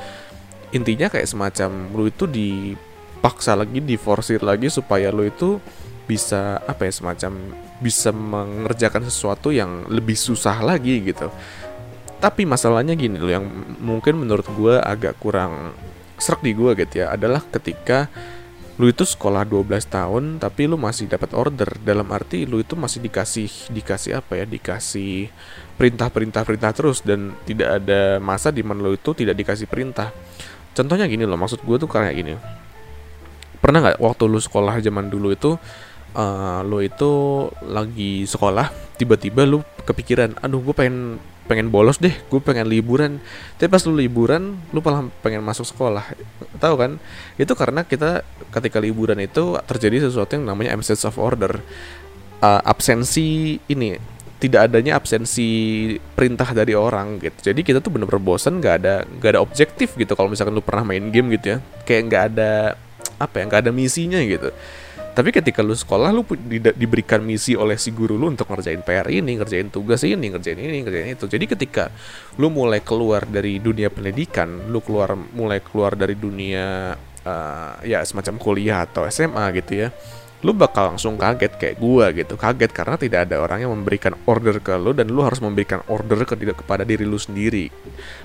intinya 0.75 1.09
kayak 1.09 1.29
semacam 1.29 1.71
lu 1.93 2.09
itu 2.09 2.25
di 2.29 2.75
dipaksa 3.19 3.59
lagi, 3.59 3.83
diforsir 3.83 4.39
lagi 4.47 4.71
supaya 4.71 5.11
lo 5.11 5.27
itu 5.27 5.59
bisa 6.07 6.63
apa 6.65 6.87
ya 6.87 6.93
semacam 6.95 7.35
bisa 7.83 8.15
mengerjakan 8.15 9.11
sesuatu 9.11 9.51
yang 9.51 9.91
lebih 9.91 10.15
susah 10.15 10.63
lagi 10.63 11.03
gitu. 11.03 11.27
Tapi 12.23 12.47
masalahnya 12.47 12.95
gini 12.95 13.19
loh 13.19 13.31
yang 13.31 13.45
mungkin 13.83 14.23
menurut 14.23 14.47
gue 14.55 14.79
agak 14.79 15.19
kurang 15.19 15.75
serak 16.15 16.47
di 16.47 16.55
gue 16.55 16.79
gitu 16.79 17.03
ya 17.03 17.15
adalah 17.15 17.43
ketika 17.43 18.07
lu 18.79 18.87
itu 18.87 19.03
sekolah 19.03 19.43
12 19.43 19.91
tahun 19.91 20.25
tapi 20.39 20.71
lu 20.71 20.79
masih 20.79 21.11
dapat 21.11 21.35
order 21.35 21.67
dalam 21.83 22.07
arti 22.15 22.47
lu 22.47 22.63
itu 22.63 22.79
masih 22.79 23.03
dikasih 23.03 23.71
dikasih 23.75 24.23
apa 24.23 24.39
ya 24.39 24.47
dikasih 24.47 25.31
perintah-perintah 25.75 26.43
perintah 26.47 26.71
terus 26.71 27.03
dan 27.03 27.35
tidak 27.43 27.83
ada 27.83 28.23
masa 28.23 28.55
di 28.55 28.63
mana 28.63 28.87
lu 28.87 28.95
itu 28.95 29.15
tidak 29.15 29.35
dikasih 29.35 29.67
perintah 29.67 30.15
contohnya 30.79 31.11
gini 31.11 31.27
loh 31.27 31.35
maksud 31.35 31.67
gue 31.67 31.77
tuh 31.83 31.91
kayak 31.91 32.15
gini. 32.15 32.39
Pernah 33.59 33.79
nggak 33.83 33.99
waktu 33.99 34.23
lu 34.31 34.39
sekolah 34.39 34.79
zaman 34.79 35.11
dulu 35.11 35.35
itu 35.35 35.59
uh, 36.15 36.61
lu 36.63 36.79
itu 36.79 37.11
lagi 37.67 38.23
sekolah 38.23 38.71
tiba-tiba 38.95 39.43
lu 39.43 39.67
kepikiran 39.83 40.39
aduh 40.39 40.63
gue 40.63 40.75
pengen 40.75 41.19
pengen 41.51 41.73
bolos 41.73 41.99
deh 41.99 42.15
gue 42.15 42.41
pengen 42.41 42.71
liburan. 42.71 43.19
Tapi 43.59 43.67
pas 43.67 43.83
lu 43.83 43.99
liburan 43.99 44.55
lu 44.71 44.79
malah 44.79 45.11
pengen 45.21 45.43
masuk 45.43 45.67
sekolah. 45.67 46.07
Tahu 46.63 46.75
kan? 46.79 47.03
Itu 47.35 47.59
karena 47.59 47.83
kita 47.83 48.23
ketika 48.55 48.79
liburan 48.79 49.19
itu 49.19 49.59
terjadi 49.67 50.07
sesuatu 50.07 50.39
yang 50.39 50.47
namanya 50.47 50.79
absence 50.79 51.03
of 51.03 51.19
order. 51.19 51.59
Uh, 52.39 52.63
absensi 52.63 53.59
ini 53.67 53.99
tidak 54.39 54.71
adanya 54.71 54.95
absensi 54.95 55.95
perintah 56.15 56.51
dari 56.55 56.73
orang 56.75 57.19
gitu 57.19 57.51
jadi 57.51 57.61
kita 57.61 57.79
tuh 57.83 57.91
bener-bener 57.91 58.23
bosan 58.23 58.63
nggak 58.63 58.75
ada 58.83 58.95
nggak 59.05 59.31
ada 59.35 59.41
objektif 59.43 59.99
gitu 59.99 60.15
kalau 60.15 60.31
misalkan 60.31 60.55
lu 60.55 60.63
pernah 60.63 60.87
main 60.87 61.11
game 61.11 61.35
gitu 61.35 61.57
ya 61.57 61.59
kayak 61.83 62.03
nggak 62.07 62.25
ada 62.35 62.79
apa 63.19 63.35
ya 63.35 63.45
nggak 63.51 63.61
ada 63.67 63.73
misinya 63.75 64.23
gitu 64.23 64.55
tapi 65.19 65.35
ketika 65.35 65.67
lu 65.67 65.75
sekolah 65.75 66.15
lu 66.15 66.23
di, 66.47 66.63
diberikan 66.63 67.19
misi 67.19 67.59
oleh 67.59 67.75
si 67.75 67.91
guru 67.91 68.15
lu 68.15 68.31
untuk 68.31 68.47
ngerjain 68.55 68.87
PR 68.87 69.11
ini, 69.11 69.35
ngerjain 69.35 69.67
tugas 69.67 70.07
ini, 70.07 70.31
ngerjain 70.31 70.55
ini, 70.55 70.87
ngerjain 70.87 71.19
itu. 71.19 71.27
Jadi 71.27 71.43
ketika 71.51 71.91
lu 72.39 72.55
mulai 72.55 72.79
keluar 72.87 73.27
dari 73.27 73.59
dunia 73.59 73.91
pendidikan, 73.91 74.71
lu 74.71 74.79
keluar 74.79 75.19
mulai 75.19 75.59
keluar 75.59 75.99
dari 75.99 76.15
dunia 76.15 76.95
uh, 77.27 77.73
ya 77.83 78.07
semacam 78.07 78.39
kuliah 78.39 78.87
atau 78.87 79.11
SMA 79.11 79.43
gitu 79.59 79.83
ya. 79.83 79.89
Lu 80.47 80.55
bakal 80.55 80.95
langsung 80.95 81.19
kaget 81.19 81.59
kayak 81.59 81.77
gua 81.83 82.15
gitu. 82.15 82.39
Kaget 82.39 82.71
karena 82.71 82.95
tidak 82.95 83.21
ada 83.27 83.43
orang 83.43 83.67
yang 83.67 83.73
memberikan 83.75 84.15
order 84.31 84.63
ke 84.63 84.79
lu 84.79 84.95
dan 84.95 85.11
lu 85.11 85.27
harus 85.27 85.43
memberikan 85.43 85.83
order 85.91 86.23
ke 86.23 86.39
kepada 86.39 86.87
diri 86.87 87.03
lu 87.03 87.19
sendiri. 87.19 87.67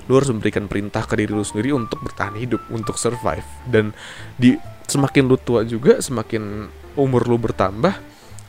Lu 0.06 0.22
harus 0.22 0.30
memberikan 0.30 0.70
perintah 0.70 1.04
ke 1.10 1.18
diri 1.18 1.34
lu 1.34 1.42
sendiri 1.42 1.74
untuk 1.74 2.06
bertahan 2.06 2.38
hidup, 2.38 2.62
untuk 2.70 3.02
survive. 3.02 3.46
Dan 3.66 3.98
di 4.38 4.54
semakin 4.86 5.24
lu 5.26 5.38
tua 5.42 5.66
juga 5.66 5.98
semakin 5.98 6.70
umur 6.94 7.26
lu 7.26 7.42
bertambah, 7.42 7.98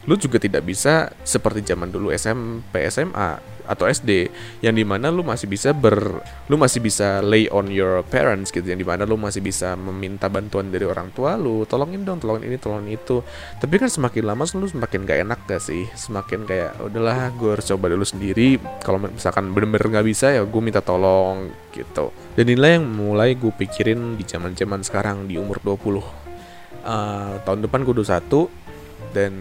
lu 0.05 0.15
juga 0.21 0.37
tidak 0.37 0.65
bisa 0.69 1.09
seperti 1.25 1.65
zaman 1.65 1.89
dulu 1.89 2.13
SMP, 2.13 2.85
SMA 2.93 3.55
atau 3.65 3.89
SD 3.89 4.29
yang 4.61 4.77
di 4.77 4.85
mana 4.85 5.09
lu 5.09 5.25
masih 5.25 5.49
bisa 5.49 5.73
ber 5.73 6.21
lu 6.53 6.57
masih 6.61 6.85
bisa 6.85 7.25
lay 7.25 7.49
on 7.49 7.73
your 7.73 8.05
parents 8.05 8.53
gitu 8.53 8.65
yang 8.69 8.77
di 8.77 8.85
mana 8.85 9.09
lu 9.09 9.17
masih 9.17 9.41
bisa 9.41 9.73
meminta 9.73 10.29
bantuan 10.29 10.69
dari 10.69 10.85
orang 10.85 11.09
tua 11.17 11.41
lu 11.41 11.65
tolongin 11.65 12.05
dong 12.05 12.21
tolongin 12.21 12.53
ini 12.53 12.61
tolongin 12.61 12.93
itu. 13.01 13.25
Tapi 13.57 13.75
kan 13.81 13.89
semakin 13.89 14.25
lama 14.29 14.45
lu 14.45 14.69
semakin 14.69 15.01
gak 15.09 15.19
enak 15.25 15.41
gak 15.49 15.63
sih? 15.65 15.89
Semakin 15.97 16.45
kayak 16.45 16.77
udahlah 16.85 17.33
gue 17.33 17.51
harus 17.57 17.65
coba 17.65 17.89
dulu 17.89 18.05
sendiri 18.05 18.61
kalau 18.85 19.01
misalkan 19.01 19.49
bener-bener 19.57 19.89
nggak 19.89 20.07
bisa 20.07 20.29
ya 20.37 20.45
gue 20.45 20.61
minta 20.61 20.85
tolong 20.85 21.49
gitu. 21.73 22.13
Dan 22.37 22.45
inilah 22.53 22.71
yang 22.81 22.85
mulai 22.85 23.33
gue 23.33 23.51
pikirin 23.51 24.21
di 24.21 24.29
zaman 24.29 24.53
zaman 24.53 24.85
sekarang 24.85 25.25
di 25.25 25.41
umur 25.41 25.65
20 25.65 25.81
uh, 26.85 27.41
tahun 27.41 27.59
depan 27.65 27.81
gue 27.81 27.95
21 28.05 28.65
dan 29.17 29.33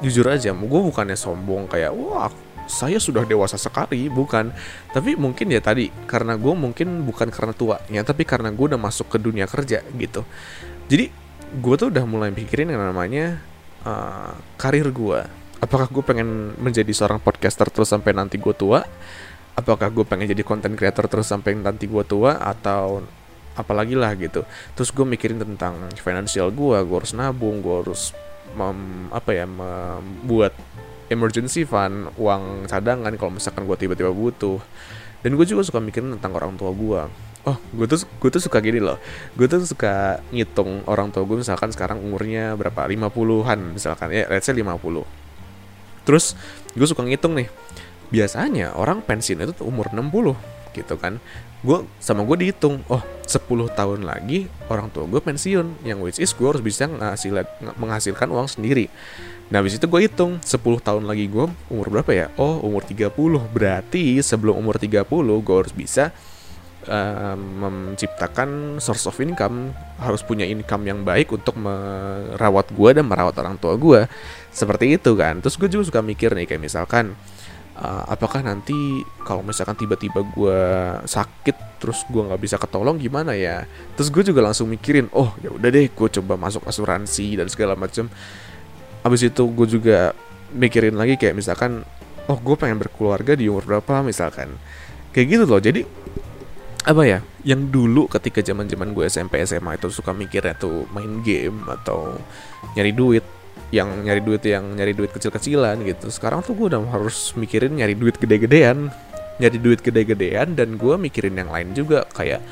jujur 0.00 0.26
aja 0.28 0.52
gue 0.56 0.80
bukannya 0.80 1.16
sombong 1.16 1.68
kayak 1.68 1.92
wah 1.92 2.32
saya 2.70 3.02
sudah 3.02 3.26
dewasa 3.26 3.58
sekali. 3.58 4.06
Bukan. 4.06 4.54
Tapi 4.94 5.18
mungkin 5.18 5.50
ya 5.50 5.58
tadi 5.58 5.90
karena 6.06 6.38
gue 6.38 6.54
mungkin 6.54 7.02
bukan 7.02 7.28
karena 7.28 7.50
tuanya 7.50 8.06
tapi 8.06 8.22
karena 8.22 8.54
gue 8.54 8.70
udah 8.70 8.80
masuk 8.80 9.10
ke 9.10 9.18
dunia 9.18 9.50
kerja 9.50 9.82
gitu. 9.98 10.22
Jadi 10.86 11.10
gue 11.50 11.74
tuh 11.74 11.90
udah 11.90 12.06
mulai 12.06 12.30
pikirin 12.30 12.70
yang 12.70 12.78
namanya 12.94 13.42
uh, 13.82 14.38
karir 14.54 14.86
gue 14.94 15.26
apakah 15.60 15.90
gue 15.90 16.02
pengen 16.06 16.56
menjadi 16.56 16.88
seorang 16.94 17.18
podcaster 17.18 17.68
terus 17.68 17.92
sampai 17.92 18.16
nanti 18.16 18.40
gue 18.40 18.54
tua? 18.56 18.86
Apakah 19.54 19.92
gue 19.92 20.06
pengen 20.08 20.30
jadi 20.30 20.40
content 20.40 20.72
creator 20.72 21.04
terus 21.10 21.28
sampai 21.28 21.52
nanti 21.58 21.84
gue 21.84 22.04
tua? 22.06 22.40
Atau 22.40 23.04
apalagi 23.58 23.92
lah 23.92 24.16
gitu. 24.16 24.46
Terus 24.72 24.90
gue 24.94 25.04
mikirin 25.04 25.42
tentang 25.42 25.90
finansial 26.00 26.48
gue 26.54 26.78
gue 26.80 26.96
harus 26.96 27.12
nabung 27.12 27.60
gue 27.60 27.76
harus 27.84 28.16
mem, 28.56 29.10
apa 29.10 29.30
ya 29.34 29.46
membuat 29.46 30.54
emergency 31.10 31.66
fund 31.66 32.14
uang 32.14 32.70
cadangan 32.70 33.10
kalau 33.18 33.34
misalkan 33.34 33.66
gue 33.66 33.76
tiba-tiba 33.76 34.10
butuh. 34.14 34.62
Dan 35.20 35.36
gue 35.36 35.44
juga 35.44 35.60
suka 35.60 35.84
mikirin 35.84 36.16
tentang 36.16 36.32
orang 36.32 36.56
tua 36.56 36.72
gue 36.72 37.02
oh 37.40 37.56
gue 37.72 37.86
tuh 37.88 38.04
gue 38.04 38.30
tuh 38.32 38.42
suka 38.42 38.60
gini 38.60 38.80
loh. 38.80 39.00
Gue 39.36 39.48
tuh 39.48 39.64
suka 39.64 40.20
ngitung 40.32 40.84
orang 40.84 41.08
tua 41.12 41.24
gue 41.24 41.40
misalkan 41.40 41.72
sekarang 41.72 42.00
umurnya 42.00 42.56
berapa? 42.56 42.84
50-an 42.88 43.76
misalkan 43.76 44.12
ya 44.12 44.28
let's 44.28 44.48
say 44.48 44.56
50 44.56 44.76
terus 46.08 46.34
gue 46.72 46.86
suka 46.88 47.04
ngitung 47.04 47.36
nih. 47.36 47.48
Biasanya 48.10 48.74
orang 48.74 49.06
pensiun 49.06 49.46
itu 49.46 49.62
umur 49.62 49.92
60 49.94 50.34
gitu 50.74 50.94
kan 50.98 51.18
gue 51.60 51.78
sama 52.00 52.24
gue 52.24 52.48
dihitung 52.48 52.80
oh 52.88 53.04
10 53.28 53.46
tahun 53.76 54.00
lagi 54.02 54.48
orang 54.72 54.88
tua 54.88 55.04
gue 55.04 55.20
pensiun 55.20 55.84
yang 55.84 56.00
which 56.00 56.18
is 56.18 56.32
gue 56.32 56.48
harus 56.48 56.64
bisa 56.64 56.88
ngasil, 56.88 57.46
menghasilkan 57.78 58.26
uang 58.32 58.48
sendiri. 58.48 58.88
Nah 59.52 59.60
habis 59.60 59.76
itu 59.76 59.84
gue 59.84 60.00
hitung 60.08 60.40
10 60.40 60.56
tahun 60.80 61.04
lagi 61.04 61.28
gue 61.28 61.46
umur 61.68 61.86
berapa 61.92 62.10
ya? 62.10 62.26
Oh 62.40 62.64
umur 62.64 62.82
30 62.82 63.12
berarti 63.52 64.18
sebelum 64.24 64.56
umur 64.56 64.80
30 64.80 65.04
gue 65.06 65.56
harus 65.60 65.74
bisa 65.76 66.10
uh, 66.88 67.36
menciptakan 67.36 68.80
source 68.80 69.04
of 69.10 69.20
income 69.20 69.76
harus 70.00 70.24
punya 70.24 70.48
income 70.48 70.88
yang 70.88 71.04
baik 71.04 71.28
untuk 71.34 71.60
merawat 71.60 72.72
gue 72.72 72.90
dan 72.96 73.04
merawat 73.04 73.36
orang 73.42 73.60
tua 73.60 73.76
gue 73.76 74.08
seperti 74.48 74.96
itu 74.96 75.12
kan. 75.12 75.44
Terus 75.44 75.60
gue 75.60 75.68
juga 75.68 75.84
suka 75.92 76.00
mikir 76.00 76.32
nih 76.32 76.48
kayak 76.48 76.62
misalkan 76.62 77.12
uh, 77.80 78.04
apakah 78.06 78.44
nanti 78.44 79.02
kalau 79.24 79.40
misalkan 79.40 79.74
tiba-tiba 79.76 80.20
gue 80.22 80.60
sakit 81.08 81.80
terus 81.80 82.04
gue 82.12 82.20
nggak 82.20 82.40
bisa 82.40 82.56
ketolong 82.60 83.00
gimana 83.00 83.32
ya? 83.34 83.64
Terus 83.96 84.12
gue 84.12 84.32
juga 84.32 84.44
langsung 84.44 84.68
mikirin 84.68 85.08
oh 85.16 85.32
ya 85.40 85.50
udah 85.50 85.68
deh 85.72 85.88
gue 85.88 86.08
coba 86.20 86.36
masuk 86.36 86.62
asuransi 86.68 87.40
dan 87.40 87.48
segala 87.48 87.74
macam 87.74 88.06
abis 89.00 89.32
itu 89.32 89.42
gue 89.48 89.66
juga 89.80 90.12
mikirin 90.52 90.92
lagi 90.94 91.16
kayak 91.16 91.32
misalkan 91.32 91.82
oh 92.28 92.38
gue 92.38 92.56
pengen 92.60 92.78
berkeluarga 92.78 93.34
di 93.34 93.48
umur 93.48 93.64
berapa 93.66 94.04
misalkan. 94.04 94.52
Kayak 95.10 95.26
gitu 95.26 95.44
loh. 95.48 95.58
Jadi 95.58 95.82
apa 96.80 97.02
ya 97.04 97.20
yang 97.44 97.68
dulu 97.68 98.08
ketika 98.08 98.40
zaman 98.40 98.64
zaman 98.64 98.96
gue 98.96 99.04
SMP 99.04 99.40
SMA 99.44 99.76
itu 99.76 99.92
suka 99.92 100.16
mikirnya 100.16 100.56
tuh 100.56 100.88
main 100.96 101.20
game 101.20 101.68
atau 101.68 102.16
nyari 102.72 102.92
duit 102.96 103.24
yang 103.70 104.02
nyari 104.02 104.24
duit 104.24 104.42
yang 104.42 104.64
nyari 104.74 104.96
duit 104.96 105.12
kecil-kecilan 105.12 105.84
gitu. 105.86 106.08
Sekarang 106.08 106.42
tuh 106.42 106.56
gue 106.56 106.72
udah 106.74 106.82
harus 106.90 107.36
mikirin 107.36 107.76
nyari 107.76 107.94
duit 107.94 108.16
gede-gedean. 108.16 108.90
Nyari 109.40 109.58
duit 109.60 109.80
gede-gedean 109.80 110.56
dan 110.56 110.76
gue 110.76 110.94
mikirin 110.96 111.36
yang 111.38 111.48
lain 111.48 111.72
juga 111.72 112.04
kayak 112.12 112.42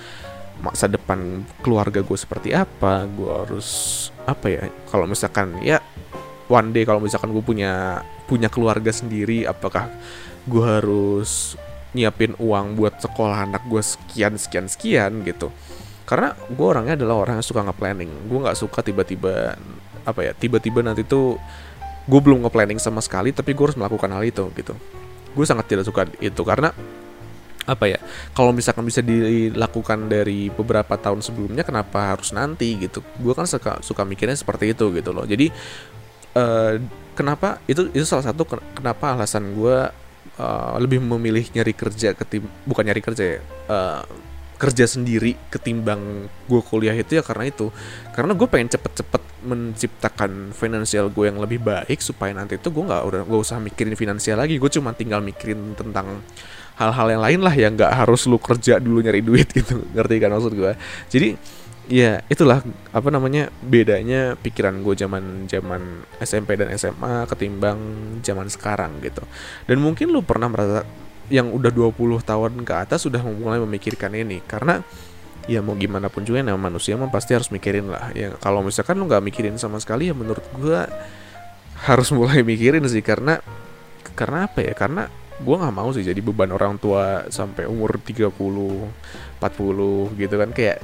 masa 0.59 0.91
depan 0.91 1.45
keluarga 1.61 2.01
gue 2.05 2.19
seperti 2.19 2.55
apa. 2.55 3.05
Gue 3.11 3.33
harus 3.33 3.69
apa 4.29 4.47
ya 4.47 4.63
kalau 4.93 5.09
misalkan 5.09 5.59
ya 5.65 5.83
one 6.49 6.73
day 6.73 6.85
kalau 6.85 7.01
misalkan 7.03 7.33
gue 7.33 7.45
punya 7.45 8.05
punya 8.29 8.49
keluarga 8.53 8.93
sendiri 8.93 9.45
apakah 9.49 9.89
gue 10.49 10.65
harus 10.65 11.57
nyiapin 11.97 12.37
uang 12.37 12.77
buat 12.77 13.01
sekolah 13.01 13.49
anak 13.49 13.65
gue 13.69 13.81
sekian 13.81 14.37
sekian 14.37 14.67
sekian 14.69 15.13
gitu. 15.25 15.53
Karena 16.09 16.33
gue 16.33 16.67
orangnya 16.67 16.97
adalah 16.97 17.29
orang 17.29 17.35
yang 17.41 17.47
suka 17.47 17.61
nge-planning. 17.69 18.09
Gue 18.33 18.39
nggak 18.41 18.57
suka 18.57 18.81
tiba-tiba 18.81 19.61
apa 20.09 20.21
ya 20.25 20.33
tiba-tiba 20.33 20.81
nanti 20.81 21.05
tuh 21.05 21.37
gue 22.09 22.21
belum 22.25 22.41
nge-planning 22.49 22.81
sama 22.81 23.05
sekali 23.05 23.37
tapi 23.37 23.53
gue 23.53 23.65
harus 23.69 23.77
melakukan 23.77 24.09
hal 24.09 24.25
itu 24.25 24.49
gitu. 24.57 24.73
Gue 25.37 25.45
sangat 25.45 25.69
tidak 25.69 25.85
suka 25.85 26.09
itu 26.25 26.41
karena 26.41 26.73
apa 27.69 27.85
ya 27.85 28.01
kalau 28.33 28.57
misalkan 28.57 28.81
bisa 28.89 29.05
dilakukan 29.05 30.09
dari 30.09 30.49
beberapa 30.49 30.97
tahun 30.97 31.21
sebelumnya 31.21 31.69
kenapa 31.69 32.17
harus 32.17 32.33
nanti 32.33 32.81
gitu. 32.81 33.05
Gue 33.21 33.37
kan 33.37 33.45
suka 33.45 33.85
suka 33.85 34.09
mikirnya 34.09 34.41
seperti 34.41 34.73
itu 34.73 34.89
gitu 34.97 35.13
loh. 35.13 35.29
Jadi 35.29 35.53
uh, 36.33 36.81
kenapa 37.13 37.61
itu 37.69 37.93
itu 37.93 38.09
salah 38.09 38.25
satu 38.25 38.49
kenapa 38.49 39.13
alasan 39.13 39.53
gue 39.53 39.93
uh, 40.41 40.75
lebih 40.81 41.05
memilih 41.05 41.45
nyari 41.53 41.77
kerja 41.77 42.17
ketim 42.17 42.49
bukan 42.65 42.89
nyari 42.89 43.05
kerja 43.05 43.25
ya 43.37 43.41
uh, 43.69 44.01
kerja 44.59 44.91
sendiri 44.91 45.39
ketimbang 45.53 46.27
gue 46.49 46.61
kuliah 46.65 46.97
itu 46.97 47.21
ya 47.21 47.23
karena 47.23 47.53
itu. 47.53 47.69
Karena 48.17 48.33
gue 48.33 48.49
pengen 48.49 48.73
cepet-cepet 48.73 49.28
menciptakan 49.45 50.51
finansial 50.51 51.11
gue 51.13 51.31
yang 51.31 51.39
lebih 51.39 51.63
baik 51.63 52.03
supaya 52.03 52.35
nanti 52.35 52.59
itu 52.59 52.69
gue 52.71 52.85
nggak 52.85 53.03
udah 53.07 53.21
gak 53.27 53.41
usah 53.41 53.59
mikirin 53.63 53.95
finansial 53.95 54.39
lagi. 54.39 54.59
Gue 54.59 54.71
cuma 54.73 54.91
tinggal 54.95 55.23
mikirin 55.23 55.79
tentang 55.79 56.23
hal-hal 56.79 57.07
yang 57.11 57.23
lain 57.23 57.41
lah 57.43 57.55
yang 57.55 57.73
nggak 57.75 57.93
harus 57.93 58.27
lu 58.31 58.39
kerja 58.39 58.79
dulu 58.79 59.03
nyari 59.03 59.23
duit 59.23 59.49
gitu. 59.59 59.83
Ngerti 59.95 60.15
kan 60.19 60.31
maksud 60.35 60.53
gue? 60.55 60.73
Jadi 61.11 61.29
ya 61.89 62.21
itulah 62.29 62.61
apa 62.93 63.09
namanya 63.09 63.49
bedanya 63.65 64.37
pikiran 64.37 64.85
gue 64.85 64.93
zaman 64.93 65.49
zaman 65.49 66.05
SMP 66.21 66.61
dan 66.61 66.69
SMA 66.77 67.25
ketimbang 67.31 67.79
zaman 68.23 68.47
sekarang 68.51 69.01
gitu. 69.03 69.23
Dan 69.65 69.81
mungkin 69.81 70.11
lu 70.11 70.21
pernah 70.23 70.53
merasa 70.53 70.85
yang 71.29 71.53
udah 71.53 71.69
20 71.69 72.25
tahun 72.25 72.53
ke 72.65 72.75
atas 72.75 73.05
sudah 73.05 73.21
mulai 73.21 73.61
memikirkan 73.61 74.13
ini. 74.17 74.41
Karena 74.45 74.81
ya 75.49 75.65
mau 75.65 75.75
gimana 75.75 76.13
pun 76.13 76.23
juga 76.29 76.45
namanya 76.45 76.69
manusia 76.69 76.95
mah 77.01 77.09
pasti 77.09 77.33
harus 77.33 77.49
mikirin 77.49 77.89
lah. 77.89 78.13
Ya 78.13 78.37
kalau 78.37 78.61
misalkan 78.61 79.01
lu 79.01 79.09
nggak 79.09 79.25
mikirin 79.25 79.57
sama 79.57 79.81
sekali 79.81 80.13
ya 80.13 80.15
menurut 80.15 80.45
gue 80.61 80.81
harus 81.89 82.09
mulai 82.17 82.45
mikirin 82.45 82.85
sih 82.85 83.01
karena 83.01 83.41
karena 84.13 84.45
apa 84.45 84.61
ya? 84.61 84.77
Karena 84.77 85.09
gue 85.41 85.57
nggak 85.57 85.75
mau 85.75 85.89
sih 85.97 86.05
jadi 86.05 86.21
beban 86.21 86.53
orang 86.53 86.77
tua 86.77 87.25
sampai 87.33 87.65
umur 87.65 87.97
30 87.97 88.29
40 88.29 90.21
gitu 90.21 90.35
kan. 90.37 90.51
Kayak 90.53 90.79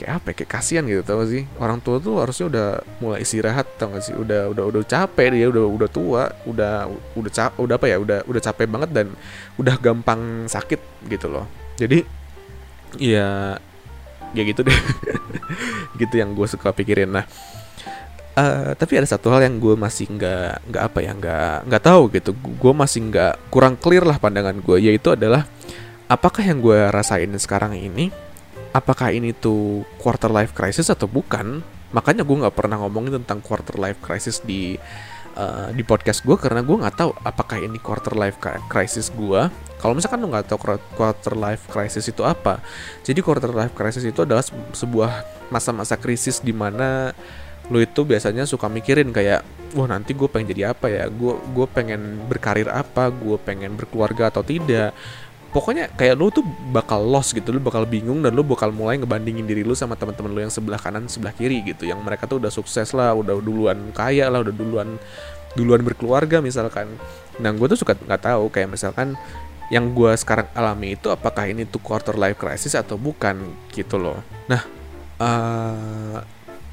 kayak 0.00 0.12
apa 0.16 0.26
ya, 0.32 0.34
kayak 0.40 0.50
kasihan 0.52 0.84
gitu 0.84 1.00
tau 1.04 1.20
gak 1.20 1.28
sih? 1.28 1.42
Orang 1.60 1.84
tua 1.84 1.96
tuh 2.00 2.24
harusnya 2.24 2.46
udah 2.48 2.68
mulai 3.04 3.20
istirahat 3.24 3.68
tau 3.80 3.92
gak 3.92 4.04
sih? 4.04 4.12
Udah 4.16 4.52
udah 4.52 4.64
udah 4.68 4.82
capek 4.84 5.32
dia 5.32 5.48
udah 5.48 5.64
udah 5.64 5.88
tua 5.88 6.22
udah 6.44 6.88
udah 7.16 7.32
cap 7.32 7.56
udah 7.56 7.76
apa 7.80 7.86
ya? 7.88 7.96
Udah 7.96 8.24
udah 8.24 8.40
capek 8.40 8.68
banget 8.68 8.90
dan 8.92 9.06
udah 9.56 9.76
gampang 9.80 10.44
sakit 10.44 11.08
gitu 11.08 11.28
loh. 11.28 11.44
Jadi 11.76 12.04
ya 12.96 13.60
ya 14.36 14.42
gitu 14.46 14.66
deh. 14.66 14.74
Gitu 16.00 16.16
yang 16.16 16.32
gue 16.32 16.48
suka 16.48 16.72
pikirin. 16.72 17.12
Nah 17.12 17.26
Uh, 18.30 18.78
tapi 18.78 18.94
ada 18.94 19.10
satu 19.10 19.26
hal 19.34 19.42
yang 19.42 19.58
gue 19.58 19.74
masih 19.74 20.06
nggak 20.06 20.70
nggak 20.70 20.82
apa 20.86 20.98
ya 21.02 21.12
nggak 21.18 21.56
nggak 21.66 21.82
tahu 21.82 22.02
gitu. 22.14 22.30
Gue 22.32 22.72
masih 22.72 23.10
nggak 23.10 23.50
kurang 23.50 23.74
clear 23.74 24.06
lah 24.06 24.22
pandangan 24.22 24.54
gue 24.62 24.78
yaitu 24.80 25.12
adalah 25.12 25.50
apakah 26.06 26.46
yang 26.46 26.62
gue 26.62 26.78
rasain 26.94 27.28
sekarang 27.36 27.74
ini 27.74 28.14
apakah 28.70 29.10
ini 29.10 29.34
tuh 29.34 29.82
quarter 29.98 30.30
life 30.30 30.54
crisis 30.54 30.88
atau 30.88 31.10
bukan? 31.10 31.62
Makanya 31.90 32.22
gue 32.22 32.36
nggak 32.46 32.54
pernah 32.54 32.78
ngomongin 32.78 33.18
tentang 33.22 33.42
quarter 33.42 33.74
life 33.76 33.98
crisis 33.98 34.38
di 34.38 34.78
uh, 35.36 35.68
di 35.74 35.82
podcast 35.84 36.22
gue 36.22 36.36
karena 36.38 36.64
gue 36.64 36.76
nggak 36.76 36.96
tahu 36.96 37.10
apakah 37.22 37.58
ini 37.60 37.78
quarter 37.82 38.14
life 38.16 38.38
crisis 38.70 39.12
gue 39.12 39.50
kalau 39.80 39.92
misalkan 39.96 40.20
lo 40.20 40.28
nggak 40.30 40.50
tahu 40.50 40.58
quarter 40.94 41.34
life 41.36 41.66
crisis 41.68 42.06
itu 42.08 42.22
apa 42.22 42.62
jadi 43.02 43.20
quarter 43.20 43.50
life 43.52 43.74
crisis 43.74 44.02
itu 44.06 44.22
adalah 44.22 44.42
sebuah 44.72 45.26
masa-masa 45.50 45.98
krisis 45.98 46.38
di 46.40 46.54
mana 46.54 47.14
lo 47.70 47.78
itu 47.78 48.02
biasanya 48.02 48.46
suka 48.50 48.66
mikirin 48.66 49.14
kayak 49.14 49.46
wah 49.78 49.86
nanti 49.86 50.10
gue 50.14 50.26
pengen 50.26 50.50
jadi 50.50 50.74
apa 50.74 50.90
ya? 50.90 51.06
Gue 51.06 51.38
gue 51.38 51.66
pengen 51.70 52.18
berkarir 52.26 52.66
apa? 52.66 53.08
Gue 53.14 53.38
pengen 53.38 53.78
berkeluarga 53.78 54.30
atau 54.30 54.42
tidak 54.42 54.90
pokoknya 55.50 55.90
kayak 55.98 56.14
lu 56.14 56.30
tuh 56.30 56.46
bakal 56.70 57.02
lost 57.02 57.34
gitu 57.34 57.50
lu 57.50 57.58
bakal 57.58 57.82
bingung 57.82 58.22
dan 58.22 58.30
lu 58.34 58.46
bakal 58.46 58.70
mulai 58.70 58.98
ngebandingin 59.02 59.46
diri 59.46 59.66
lu 59.66 59.74
sama 59.74 59.98
teman-teman 59.98 60.30
lu 60.30 60.40
yang 60.46 60.54
sebelah 60.54 60.78
kanan 60.78 61.10
sebelah 61.10 61.34
kiri 61.34 61.62
gitu. 61.66 61.86
Yang 61.86 62.00
mereka 62.02 62.30
tuh 62.30 62.38
udah 62.38 62.52
sukses 62.54 62.94
lah 62.94 63.14
udah 63.14 63.38
duluan 63.42 63.90
kaya 63.90 64.30
lah 64.30 64.42
udah 64.42 64.54
duluan 64.54 64.98
duluan 65.58 65.82
berkeluarga 65.82 66.38
misalkan. 66.38 66.86
Nah 67.42 67.50
gue 67.50 67.66
tuh 67.66 67.78
suka 67.78 67.98
nggak 67.98 68.22
tahu 68.30 68.48
kayak 68.54 68.70
misalkan 68.70 69.18
yang 69.70 69.94
gue 69.94 70.10
sekarang 70.18 70.50
alami 70.54 70.98
itu 70.98 71.10
apakah 71.14 71.46
ini 71.46 71.62
tuh 71.66 71.78
quarter 71.78 72.18
life 72.18 72.38
crisis 72.38 72.74
atau 72.78 72.94
bukan 72.94 73.42
gitu 73.74 73.98
loh. 73.98 74.22
Nah 74.46 74.62
uh, 75.18 76.18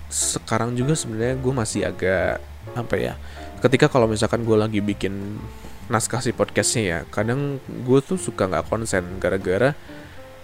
sekarang 0.08 0.78
juga 0.78 0.96
sebenarnya 0.96 1.36
gue 1.36 1.54
masih 1.54 1.82
agak 1.84 2.40
apa 2.76 2.96
ya 2.96 3.14
ketika 3.60 3.90
kalau 3.90 4.06
misalkan 4.06 4.46
gue 4.46 4.58
lagi 4.58 4.80
bikin 4.80 5.42
naskah 5.88 6.20
si 6.20 6.32
podcastnya 6.36 6.84
ya. 6.84 7.00
Kadang 7.08 7.64
gue 7.64 8.00
tuh 8.04 8.20
suka 8.20 8.48
nggak 8.48 8.68
konsen 8.68 9.20
gara-gara 9.20 9.72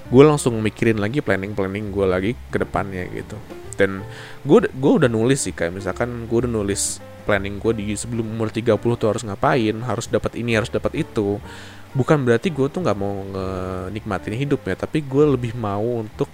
gue 0.04 0.24
langsung 0.24 0.60
mikirin 0.60 1.00
lagi 1.00 1.24
planning 1.24 1.56
planning 1.56 1.88
gue 1.92 2.06
lagi 2.08 2.32
ke 2.52 2.60
depannya 2.60 3.08
gitu. 3.12 3.40
Dan 3.80 4.04
gue 4.44 4.68
gue 4.68 4.92
udah 5.00 5.08
nulis 5.08 5.48
sih 5.48 5.56
kayak 5.56 5.80
misalkan 5.80 6.28
gue 6.28 6.38
udah 6.44 6.52
nulis 6.52 7.00
planning 7.24 7.56
gue 7.60 7.72
di 7.80 7.96
sebelum 7.96 8.28
umur 8.28 8.52
30 8.52 8.76
tuh 8.76 9.08
harus 9.08 9.24
ngapain 9.24 9.76
harus 9.84 10.12
dapat 10.12 10.36
ini 10.36 10.60
harus 10.60 10.68
dapat 10.68 10.92
itu. 11.08 11.40
Bukan 11.94 12.26
berarti 12.26 12.52
gue 12.52 12.68
tuh 12.68 12.84
nggak 12.84 12.98
mau 13.00 13.24
nikmatin 13.92 14.36
hidupnya 14.36 14.76
tapi 14.76 15.00
gue 15.04 15.24
lebih 15.38 15.56
mau 15.56 16.04
untuk 16.04 16.28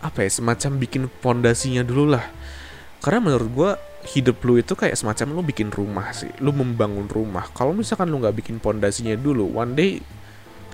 apa 0.00 0.22
ya 0.22 0.30
semacam 0.30 0.70
bikin 0.78 1.02
fondasinya 1.18 1.82
dulu 1.82 2.14
lah 2.14 2.24
karena 3.06 3.22
menurut 3.22 3.48
gue 3.54 3.70
hidup 4.18 4.42
lu 4.42 4.58
itu 4.58 4.74
kayak 4.74 4.98
semacam 4.98 5.38
lu 5.38 5.42
bikin 5.46 5.70
rumah 5.70 6.10
sih. 6.10 6.26
Lu 6.42 6.50
membangun 6.50 7.06
rumah. 7.06 7.46
Kalau 7.54 7.70
misalkan 7.70 8.10
lu 8.10 8.18
nggak 8.18 8.42
bikin 8.42 8.58
pondasinya 8.58 9.14
dulu 9.14 9.46
one 9.54 9.78
day 9.78 9.90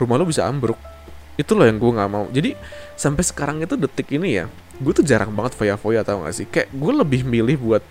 rumah 0.00 0.16
lu 0.16 0.24
bisa 0.24 0.48
ambruk. 0.48 0.80
Itu 1.36 1.52
loh 1.52 1.68
yang 1.68 1.76
gue 1.76 1.92
nggak 1.92 2.08
mau. 2.08 2.24
Jadi 2.32 2.56
sampai 2.96 3.20
sekarang 3.20 3.60
itu 3.60 3.76
detik 3.76 4.08
ini 4.16 4.40
ya 4.40 4.48
gue 4.80 4.92
tuh 4.96 5.04
jarang 5.04 5.28
banget 5.36 5.52
foya-foya 5.60 6.08
tau 6.08 6.24
gak 6.24 6.32
sih? 6.32 6.48
Kayak 6.48 6.72
gue 6.72 6.92
lebih 7.04 7.20
milih 7.28 7.60
buat 7.60 7.84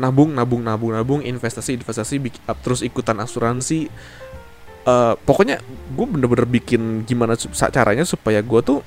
nabung 0.00 0.32
nabung 0.32 0.64
nabung 0.64 0.96
nabung 0.96 1.20
investasi 1.20 1.76
investasi 1.76 2.16
terus 2.64 2.80
ikutan 2.80 3.20
asuransi. 3.20 3.92
Uh, 4.88 5.12
pokoknya 5.28 5.60
gue 5.92 6.06
bener-bener 6.08 6.48
bikin 6.48 7.04
gimana 7.04 7.36
caranya 7.68 8.08
supaya 8.08 8.40
gue 8.40 8.60
tuh 8.64 8.80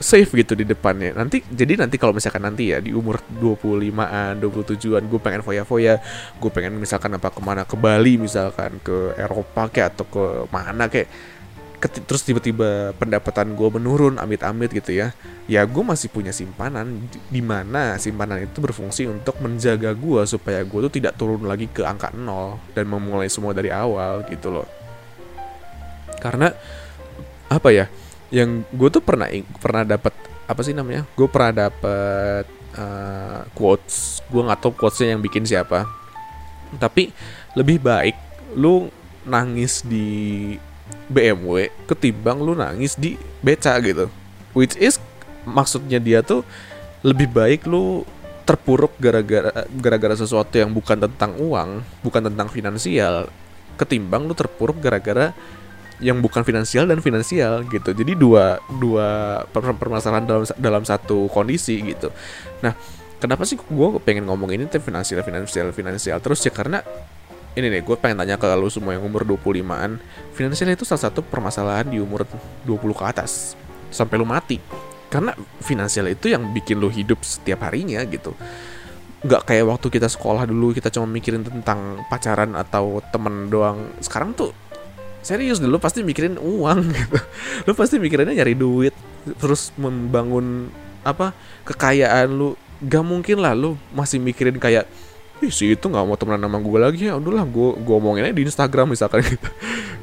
safe 0.00 0.32
gitu 0.32 0.56
di 0.56 0.64
depannya. 0.64 1.12
Nanti 1.12 1.44
jadi 1.44 1.76
nanti 1.76 2.00
kalau 2.00 2.16
misalkan 2.16 2.40
nanti 2.40 2.72
ya 2.72 2.80
di 2.80 2.90
umur 2.96 3.20
25-an, 3.36 4.40
27-an 4.40 5.04
gue 5.04 5.20
pengen 5.20 5.44
foya-foya, 5.44 6.00
gue 6.40 6.50
pengen 6.50 6.80
misalkan 6.80 7.12
apa 7.20 7.28
ke 7.28 7.40
mana 7.44 7.68
ke 7.68 7.76
Bali 7.76 8.16
misalkan 8.16 8.80
ke 8.80 9.12
Eropa 9.20 9.68
kayak 9.68 9.88
atau 9.94 10.04
ke 10.08 10.24
mana 10.48 10.88
kayak. 10.88 11.06
Terus 11.80 12.20
tiba-tiba 12.28 12.92
pendapatan 12.92 13.56
gue 13.56 13.68
menurun 13.72 14.20
amit-amit 14.20 14.68
gitu 14.68 14.92
ya. 14.92 15.16
Ya 15.48 15.64
gue 15.64 15.80
masih 15.80 16.12
punya 16.12 16.28
simpanan 16.28 17.08
di 17.32 17.40
mana 17.40 17.96
simpanan 17.96 18.44
itu 18.44 18.60
berfungsi 18.60 19.08
untuk 19.08 19.40
menjaga 19.40 19.96
gue 19.96 20.22
supaya 20.28 20.60
gue 20.60 20.80
tuh 20.88 20.92
tidak 20.92 21.16
turun 21.16 21.40
lagi 21.48 21.72
ke 21.72 21.80
angka 21.80 22.12
nol 22.12 22.60
dan 22.76 22.84
memulai 22.84 23.32
semua 23.32 23.56
dari 23.56 23.72
awal 23.72 24.28
gitu 24.28 24.52
loh. 24.52 24.68
Karena 26.20 26.52
apa 27.48 27.68
ya 27.72 27.88
yang 28.30 28.62
gue 28.70 28.88
tuh 28.88 29.02
pernah 29.02 29.26
pernah 29.58 29.82
dapat 29.82 30.14
apa 30.46 30.60
sih 30.62 30.74
namanya? 30.74 31.06
Gue 31.14 31.26
pernah 31.26 31.70
dapat 31.70 32.46
uh, 32.78 33.42
quotes. 33.54 34.22
Gue 34.30 34.42
nggak 34.46 34.60
tahu 34.62 34.72
quotesnya 34.74 35.18
yang 35.18 35.22
bikin 35.22 35.46
siapa. 35.46 35.86
Tapi 36.78 37.10
lebih 37.58 37.82
baik 37.82 38.14
lu 38.54 38.90
nangis 39.26 39.82
di 39.86 40.54
BMW 41.10 41.70
ketimbang 41.90 42.38
lu 42.38 42.54
nangis 42.54 42.94
di 42.94 43.18
beca 43.42 43.74
gitu. 43.82 44.06
Which 44.54 44.78
is 44.78 44.98
maksudnya 45.46 45.98
dia 45.98 46.22
tuh 46.22 46.46
lebih 47.02 47.30
baik 47.30 47.66
lu 47.66 48.06
terpuruk 48.46 48.98
gara-gara 48.98 49.64
gara-gara 49.70 50.14
sesuatu 50.18 50.58
yang 50.58 50.74
bukan 50.74 51.06
tentang 51.06 51.38
uang 51.38 51.86
bukan 52.02 52.26
tentang 52.26 52.50
finansial 52.50 53.30
ketimbang 53.78 54.26
lu 54.26 54.34
terpuruk 54.34 54.82
gara-gara 54.82 55.30
yang 56.00 56.18
bukan 56.24 56.42
finansial 56.42 56.88
dan 56.88 57.04
finansial 57.04 57.62
gitu. 57.68 57.92
Jadi 57.92 58.16
dua 58.16 58.58
dua 58.80 59.40
permasalahan 59.52 60.24
dalam 60.24 60.44
dalam 60.56 60.82
satu 60.82 61.28
kondisi 61.28 61.76
gitu. 61.84 62.08
Nah, 62.64 62.72
kenapa 63.20 63.44
sih 63.44 63.60
gue 63.60 63.88
pengen 64.00 64.24
ngomong 64.26 64.50
ini 64.56 64.64
tentang 64.66 64.82
finansial 64.84 65.20
finansial 65.20 65.68
finansial 65.76 66.16
terus 66.24 66.40
ya? 66.40 66.50
Karena 66.50 66.80
ini 67.52 67.68
nih 67.68 67.84
gue 67.84 67.96
pengen 68.00 68.24
tanya 68.24 68.40
ke 68.40 68.48
lu 68.56 68.72
semua 68.72 68.96
yang 68.96 69.04
umur 69.04 69.26
25-an 69.26 70.00
finansial 70.32 70.72
itu 70.72 70.88
salah 70.88 71.10
satu 71.10 71.20
permasalahan 71.20 71.90
di 71.92 72.00
umur 72.00 72.24
20 72.64 72.80
ke 72.96 73.04
atas 73.04 73.54
sampai 73.92 74.16
lu 74.16 74.24
mati. 74.24 74.56
Karena 75.10 75.34
finansial 75.58 76.06
itu 76.06 76.30
yang 76.30 76.54
bikin 76.54 76.78
lu 76.78 76.88
hidup 76.88 77.20
setiap 77.26 77.66
harinya 77.66 78.00
gitu. 78.06 78.32
Nggak 79.20 79.52
kayak 79.52 79.66
waktu 79.68 79.86
kita 79.92 80.08
sekolah 80.08 80.48
dulu 80.48 80.72
kita 80.72 80.88
cuma 80.88 81.04
mikirin 81.10 81.44
tentang 81.44 82.00
pacaran 82.08 82.56
atau 82.56 83.02
temen 83.12 83.50
doang. 83.50 83.90
Sekarang 83.98 84.32
tuh 84.32 84.54
serius 85.20 85.60
dulu 85.60 85.76
pasti 85.76 86.00
mikirin 86.00 86.40
uang 86.40 86.80
gitu. 86.96 87.18
Lu 87.68 87.72
pasti 87.76 87.96
mikirinnya 88.00 88.40
nyari 88.40 88.54
duit 88.56 88.94
terus 89.36 89.72
membangun 89.76 90.72
apa 91.04 91.36
kekayaan 91.68 92.28
lu. 92.32 92.56
Gak 92.80 93.04
mungkin 93.04 93.44
lah 93.44 93.52
lu 93.52 93.76
masih 93.92 94.16
mikirin 94.16 94.56
kayak 94.56 94.88
Ih, 95.40 95.48
si 95.48 95.72
itu 95.72 95.88
nggak 95.88 96.04
mau 96.04 96.20
temenan 96.20 96.44
sama 96.44 96.60
gue 96.60 96.78
lagi 96.80 97.02
ya. 97.08 97.16
Udahlah 97.16 97.48
gue 97.48 97.80
gue 97.80 97.94
omongin 97.96 98.28
aja 98.28 98.36
di 98.36 98.44
Instagram 98.44 98.92
misalkan 98.92 99.24
gitu. 99.32 99.48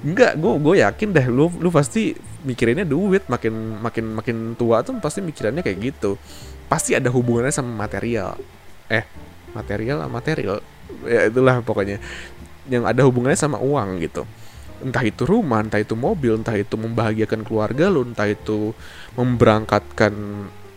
Enggak, 0.01 0.33
gue 0.33 0.53
gue 0.57 0.75
yakin 0.81 1.13
deh 1.13 1.25
lu 1.29 1.53
lu 1.61 1.69
pasti 1.69 2.17
mikirinnya 2.41 2.89
duit. 2.89 3.21
Makin 3.29 3.77
makin 3.77 4.05
makin 4.17 4.37
tua 4.57 4.81
tuh 4.81 4.97
pasti 4.97 5.21
mikirannya 5.21 5.61
kayak 5.61 5.77
gitu. 5.93 6.17
Pasti 6.65 6.97
ada 6.97 7.13
hubungannya 7.13 7.53
sama 7.53 7.69
material. 7.85 8.33
Eh 8.89 9.05
material 9.53 10.09
material. 10.09 10.57
Ya 11.05 11.29
itulah 11.29 11.61
pokoknya. 11.61 12.01
Yang 12.65 12.83
ada 12.89 13.01
hubungannya 13.05 13.37
sama 13.37 13.61
uang 13.61 14.01
gitu 14.01 14.25
entah 14.83 15.03
itu 15.03 15.23
rumah, 15.23 15.63
entah 15.63 15.81
itu 15.81 15.93
mobil, 15.97 16.37
entah 16.37 16.55
itu 16.55 16.75
membahagiakan 16.77 17.41
keluarga 17.45 17.89
lu, 17.89 18.05
entah 18.05 18.29
itu 18.29 18.71
memberangkatkan 19.17 20.13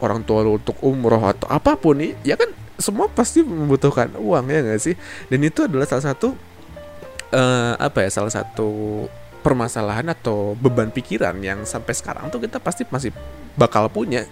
orang 0.01 0.21
tua 0.25 0.45
lu 0.45 0.57
untuk 0.57 0.77
umroh 0.81 1.21
atau 1.21 1.47
apa 1.53 1.77
pun 1.77 2.01
nih, 2.01 2.17
ya 2.25 2.35
kan 2.37 2.49
semua 2.81 3.13
pasti 3.13 3.45
membutuhkan 3.45 4.17
uang 4.17 4.49
ya 4.49 4.61
nggak 4.65 4.81
sih? 4.81 4.95
Dan 5.29 5.45
itu 5.45 5.69
adalah 5.69 5.85
salah 5.85 6.13
satu 6.13 6.33
uh, 7.37 7.75
apa 7.77 8.09
ya, 8.09 8.11
salah 8.11 8.33
satu 8.33 9.05
permasalahan 9.41 10.13
atau 10.13 10.53
beban 10.57 10.93
pikiran 10.93 11.37
yang 11.41 11.65
sampai 11.65 11.97
sekarang 11.97 12.29
tuh 12.29 12.45
kita 12.45 12.61
pasti 12.61 12.85
masih 12.89 13.13
bakal 13.57 13.89
punya 13.89 14.29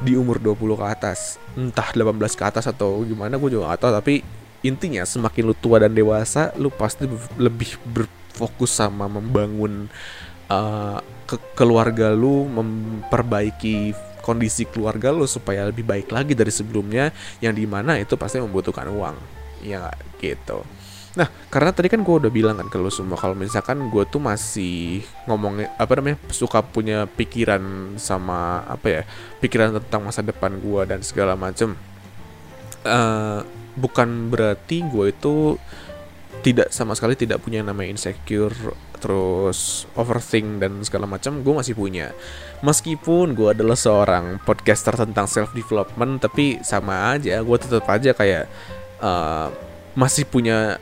di 0.00 0.16
umur 0.16 0.40
20 0.40 0.80
ke 0.80 0.86
atas. 0.86 1.40
Entah 1.56 1.92
18 1.92 2.16
ke 2.36 2.44
atas 2.44 2.64
atau 2.68 3.00
gimana 3.04 3.36
gue 3.40 3.50
juga 3.52 3.72
gak 3.72 3.80
tahu 3.80 3.92
tapi 3.96 4.14
intinya 4.64 5.04
semakin 5.04 5.52
lu 5.52 5.54
tua 5.54 5.78
dan 5.78 5.92
dewasa 5.92 6.50
lu 6.56 6.72
pasti 6.72 7.06
lebih 7.36 7.78
fokus 8.36 8.76
sama 8.76 9.08
membangun 9.08 9.88
uh, 10.52 11.00
ke 11.26 11.36
keluarga 11.58 12.14
lu 12.14 12.46
memperbaiki 12.46 13.96
kondisi 14.22 14.66
keluarga 14.66 15.10
lo 15.14 15.26
supaya 15.26 15.66
lebih 15.66 15.86
baik 15.86 16.10
lagi 16.10 16.34
dari 16.34 16.50
sebelumnya 16.50 17.10
yang 17.42 17.54
di 17.54 17.66
mana 17.66 17.98
itu 17.98 18.14
pasti 18.14 18.38
membutuhkan 18.38 18.86
uang 18.90 19.16
ya 19.64 19.90
gitu 20.20 20.62
Nah, 21.16 21.32
karena 21.48 21.72
tadi 21.72 21.88
kan 21.88 22.04
gue 22.04 22.14
udah 22.20 22.28
bilang 22.28 22.60
kan 22.60 22.68
ke 22.68 22.76
lo 22.76 22.92
semua 22.92 23.16
kalau 23.16 23.32
misalkan 23.32 23.88
gue 23.88 24.04
tuh 24.04 24.20
masih 24.20 25.00
ngomongin 25.24 25.64
apa 25.80 25.96
namanya 25.96 26.20
suka 26.28 26.60
punya 26.60 27.08
pikiran 27.08 27.96
sama 27.96 28.60
apa 28.68 28.86
ya 29.00 29.02
pikiran 29.40 29.80
tentang 29.80 30.04
masa 30.04 30.20
depan 30.20 30.60
gue 30.60 30.82
dan 30.84 31.00
segala 31.00 31.32
macem. 31.32 31.72
Uh, 32.84 33.40
bukan 33.80 34.28
berarti 34.28 34.84
gue 34.84 35.08
itu 35.08 35.56
tidak 36.46 36.70
sama 36.70 36.94
sekali 36.94 37.18
tidak 37.18 37.42
punya 37.42 37.58
nama 37.66 37.82
insecure 37.82 38.54
terus 39.02 39.90
overthink 39.98 40.62
dan 40.62 40.78
segala 40.86 41.10
macam 41.10 41.42
gue 41.42 41.54
masih 41.58 41.74
punya. 41.74 42.14
Meskipun 42.62 43.34
gue 43.34 43.50
adalah 43.50 43.74
seorang 43.74 44.38
podcaster 44.46 44.94
tentang 44.94 45.26
self 45.26 45.50
development 45.50 46.22
tapi 46.22 46.62
sama 46.62 47.18
aja 47.18 47.42
gue 47.42 47.56
tetap 47.58 47.82
aja 47.90 48.14
kayak 48.14 48.46
uh, 49.02 49.50
masih 49.98 50.22
punya 50.30 50.78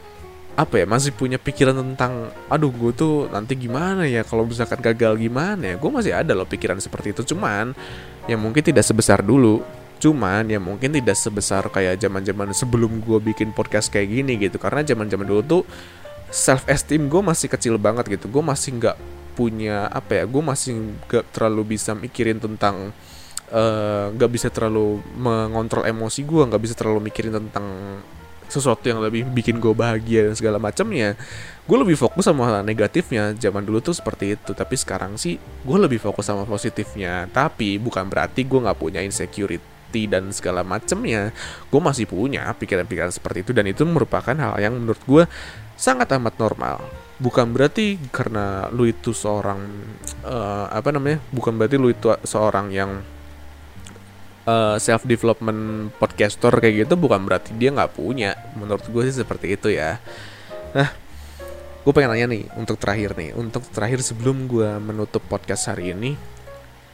apa 0.54 0.84
ya 0.84 0.86
masih 0.86 1.10
punya 1.10 1.34
pikiran 1.40 1.74
tentang 1.74 2.30
aduh 2.46 2.70
gue 2.70 2.92
tuh 2.94 3.26
nanti 3.32 3.58
gimana 3.58 4.06
ya 4.06 4.22
kalau 4.22 4.44
misalkan 4.44 4.84
gagal 4.84 5.16
gimana 5.16 5.72
ya? 5.72 5.74
Gue 5.80 5.88
masih 5.88 6.12
ada 6.12 6.36
loh 6.36 6.44
pikiran 6.44 6.76
seperti 6.84 7.16
itu 7.16 7.24
cuman 7.32 7.72
yang 8.28 8.36
mungkin 8.36 8.60
tidak 8.60 8.84
sebesar 8.84 9.24
dulu 9.24 9.64
cuman 10.04 10.44
ya 10.44 10.60
mungkin 10.60 10.92
tidak 10.92 11.16
sebesar 11.16 11.64
kayak 11.72 11.96
zaman 11.96 12.20
zaman 12.20 12.52
sebelum 12.52 13.00
gue 13.00 13.16
bikin 13.32 13.56
podcast 13.56 13.88
kayak 13.88 14.12
gini 14.12 14.36
gitu. 14.36 14.60
Karena 14.60 14.84
zaman 14.84 15.08
zaman 15.08 15.24
dulu 15.24 15.40
tuh 15.40 15.62
self 16.28 16.68
esteem 16.68 17.08
gue 17.08 17.22
masih 17.24 17.48
kecil 17.48 17.80
banget 17.80 18.12
gitu. 18.12 18.28
Gue 18.28 18.44
masih 18.44 18.76
nggak 18.76 18.96
punya 19.34 19.90
apa 19.90 20.22
ya 20.22 20.24
gue 20.28 20.42
masih 20.44 20.94
nggak 21.08 21.24
terlalu 21.34 21.74
bisa 21.74 21.90
mikirin 21.96 22.38
tentang 22.38 22.94
eh, 23.50 24.06
nggak 24.14 24.30
uh, 24.30 24.32
bisa 24.32 24.46
terlalu 24.46 25.02
mengontrol 25.18 25.82
emosi 25.82 26.22
gue 26.22 26.42
nggak 26.46 26.62
bisa 26.62 26.74
terlalu 26.78 27.10
mikirin 27.10 27.34
tentang 27.34 27.98
sesuatu 28.46 28.86
yang 28.86 29.02
lebih 29.02 29.26
bikin 29.26 29.58
gue 29.58 29.74
bahagia 29.74 30.30
dan 30.30 30.38
segala 30.38 30.62
macamnya 30.62 31.18
gue 31.64 31.78
lebih 31.80 31.96
fokus 31.96 32.28
sama 32.28 32.60
negatifnya. 32.60 33.32
Zaman 33.34 33.64
dulu 33.64 33.80
tuh 33.80 33.96
seperti 33.96 34.36
itu. 34.36 34.52
Tapi 34.52 34.76
sekarang 34.76 35.16
sih 35.16 35.40
gue 35.40 35.78
lebih 35.80 35.96
fokus 35.96 36.28
sama 36.28 36.44
positifnya. 36.44 37.24
Tapi 37.32 37.80
bukan 37.80 38.04
berarti 38.06 38.44
gue 38.44 38.60
nggak 38.60 38.78
punya 38.78 39.00
insecurity 39.00 39.73
dan 40.10 40.34
segala 40.34 40.66
macamnya 40.66 41.30
gue 41.70 41.80
masih 41.80 42.10
punya 42.10 42.50
pikiran-pikiran 42.58 43.14
seperti 43.14 43.46
itu 43.46 43.52
dan 43.54 43.70
itu 43.70 43.86
merupakan 43.86 44.34
hal 44.34 44.58
yang 44.58 44.74
menurut 44.74 45.00
gue 45.06 45.24
sangat 45.78 46.10
amat 46.18 46.34
normal. 46.38 46.82
Bukan 47.22 47.54
berarti 47.54 47.98
karena 48.10 48.66
lu 48.74 48.90
itu 48.90 49.14
seorang 49.14 49.62
uh, 50.26 50.66
apa 50.70 50.90
namanya 50.90 51.22
bukan 51.30 51.54
berarti 51.54 51.76
lu 51.78 51.94
itu 51.94 52.10
seorang 52.26 52.74
yang 52.74 52.90
uh, 54.50 54.74
eh, 54.74 54.76
self 54.82 55.06
development 55.06 55.94
podcaster 55.96 56.50
kayak 56.58 56.86
gitu 56.86 56.94
bukan 56.98 57.22
berarti 57.22 57.54
dia 57.54 57.70
nggak 57.70 57.94
punya. 57.94 58.34
Menurut 58.58 58.86
gue 58.90 59.02
sih 59.06 59.22
seperti 59.22 59.54
itu 59.54 59.70
ya. 59.70 60.02
Nah 60.74 60.90
gue 61.84 61.92
pengen 61.92 62.16
nanya 62.16 62.26
nih 62.32 62.48
untuk 62.56 62.80
terakhir 62.80 63.12
nih 63.12 63.36
untuk 63.36 63.60
terakhir 63.68 64.00
sebelum 64.00 64.48
gue 64.48 64.80
menutup 64.80 65.20
podcast 65.28 65.68
hari 65.68 65.92
ini 65.92 66.16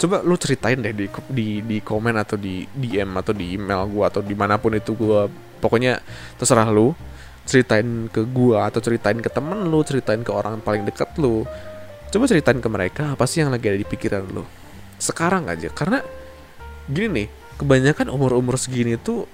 coba 0.01 0.25
lu 0.25 0.33
ceritain 0.41 0.81
deh 0.81 0.97
di 0.97 1.07
di 1.29 1.61
di 1.61 1.79
komen 1.85 2.17
atau 2.17 2.41
di 2.41 2.65
DM 2.65 3.13
atau 3.21 3.37
di 3.37 3.61
email 3.61 3.85
gue 3.85 4.05
atau 4.09 4.25
di 4.25 4.33
mana 4.33 4.57
pun 4.57 4.73
itu 4.73 4.97
gue 4.97 5.29
pokoknya 5.61 6.01
terserah 6.41 6.73
lu. 6.73 6.97
Ceritain 7.41 8.07
ke 8.07 8.23
gue 8.31 8.55
atau 8.55 8.79
ceritain 8.79 9.19
ke 9.19 9.27
temen 9.27 9.59
lu 9.67 9.83
ceritain 9.83 10.23
ke 10.23 10.31
orang 10.31 10.63
paling 10.63 10.87
dekat 10.87 11.13
lu. 11.19 11.43
Coba 12.09 12.25
ceritain 12.31 12.63
ke 12.63 12.69
mereka 12.71 13.03
apa 13.13 13.27
sih 13.27 13.43
yang 13.43 13.51
lagi 13.51 13.69
ada 13.69 13.79
di 13.81 13.85
pikiran 13.85 14.23
lu? 14.31 14.47
Sekarang 15.03 15.51
aja 15.51 15.69
karena 15.75 15.99
gini 16.87 17.09
nih 17.11 17.29
kebanyakan 17.59 18.09
umur-umur 18.09 18.57
segini 18.57 18.97
tuh 18.97 19.29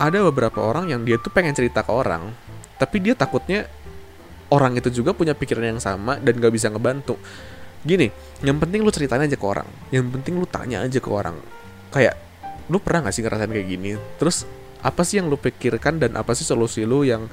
ada 0.00 0.22
beberapa 0.30 0.62
orang 0.62 0.88
yang 0.92 1.02
dia 1.02 1.18
tuh 1.18 1.28
pengen 1.34 1.52
cerita 1.52 1.82
ke 1.82 1.92
orang 1.92 2.32
tapi 2.80 3.02
dia 3.04 3.12
takutnya 3.12 3.68
orang 4.48 4.80
itu 4.80 4.88
juga 4.88 5.12
punya 5.12 5.36
pikiran 5.36 5.76
yang 5.76 5.82
sama 5.82 6.16
dan 6.22 6.40
gak 6.40 6.52
bisa 6.54 6.72
ngebantu 6.72 7.20
gini 7.80 8.12
yang 8.40 8.56
penting 8.56 8.80
lu 8.84 8.92
ceritain 8.92 9.20
aja 9.20 9.36
ke 9.36 9.46
orang. 9.46 9.68
Yang 9.92 10.06
penting 10.18 10.34
lu 10.40 10.46
tanya 10.48 10.84
aja 10.84 10.98
ke 11.00 11.10
orang. 11.12 11.36
Kayak 11.92 12.16
lu 12.70 12.78
pernah 12.80 13.08
gak 13.08 13.14
sih 13.16 13.22
ngerasain 13.24 13.50
kayak 13.50 13.68
gini? 13.68 13.90
Terus 14.16 14.48
apa 14.80 15.04
sih 15.04 15.20
yang 15.20 15.28
lu 15.28 15.36
pikirkan 15.36 16.00
dan 16.00 16.16
apa 16.16 16.32
sih 16.32 16.48
solusi 16.48 16.88
lu 16.88 17.04
yang 17.04 17.28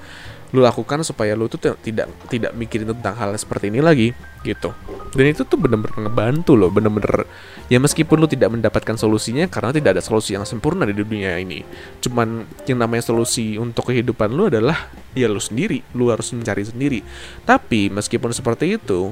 lu 0.56 0.64
lakukan 0.64 1.04
supaya 1.04 1.36
lu 1.36 1.52
tuh 1.52 1.60
tidak 1.60 2.08
tidak 2.32 2.56
mikirin 2.56 2.88
tentang 2.96 3.16
hal 3.16 3.32
seperti 3.36 3.72
ini 3.72 3.80
lagi? 3.80 4.12
Gitu. 4.44 4.72
Dan 5.16 5.26
itu 5.32 5.44
tuh 5.44 5.60
bener-bener 5.60 6.08
ngebantu 6.08 6.56
loh 6.56 6.72
bener-bener 6.72 7.28
ya 7.68 7.80
meskipun 7.80 8.20
lu 8.20 8.28
tidak 8.28 8.52
mendapatkan 8.52 8.96
solusinya 8.96 9.48
karena 9.52 9.76
tidak 9.76 10.00
ada 10.00 10.04
solusi 10.04 10.36
yang 10.36 10.44
sempurna 10.44 10.88
di 10.88 10.96
dunia 10.96 11.36
ini. 11.40 11.64
Cuman 12.04 12.48
yang 12.68 12.80
namanya 12.80 13.08
solusi 13.08 13.56
untuk 13.60 13.92
kehidupan 13.92 14.32
lu 14.32 14.48
adalah 14.48 14.92
ya 15.16 15.28
lu 15.28 15.40
sendiri 15.40 15.84
lu 15.96 16.12
harus 16.12 16.32
mencari 16.32 16.64
sendiri. 16.64 17.00
Tapi 17.44 17.92
meskipun 17.92 18.32
seperti 18.32 18.80
itu 18.80 19.12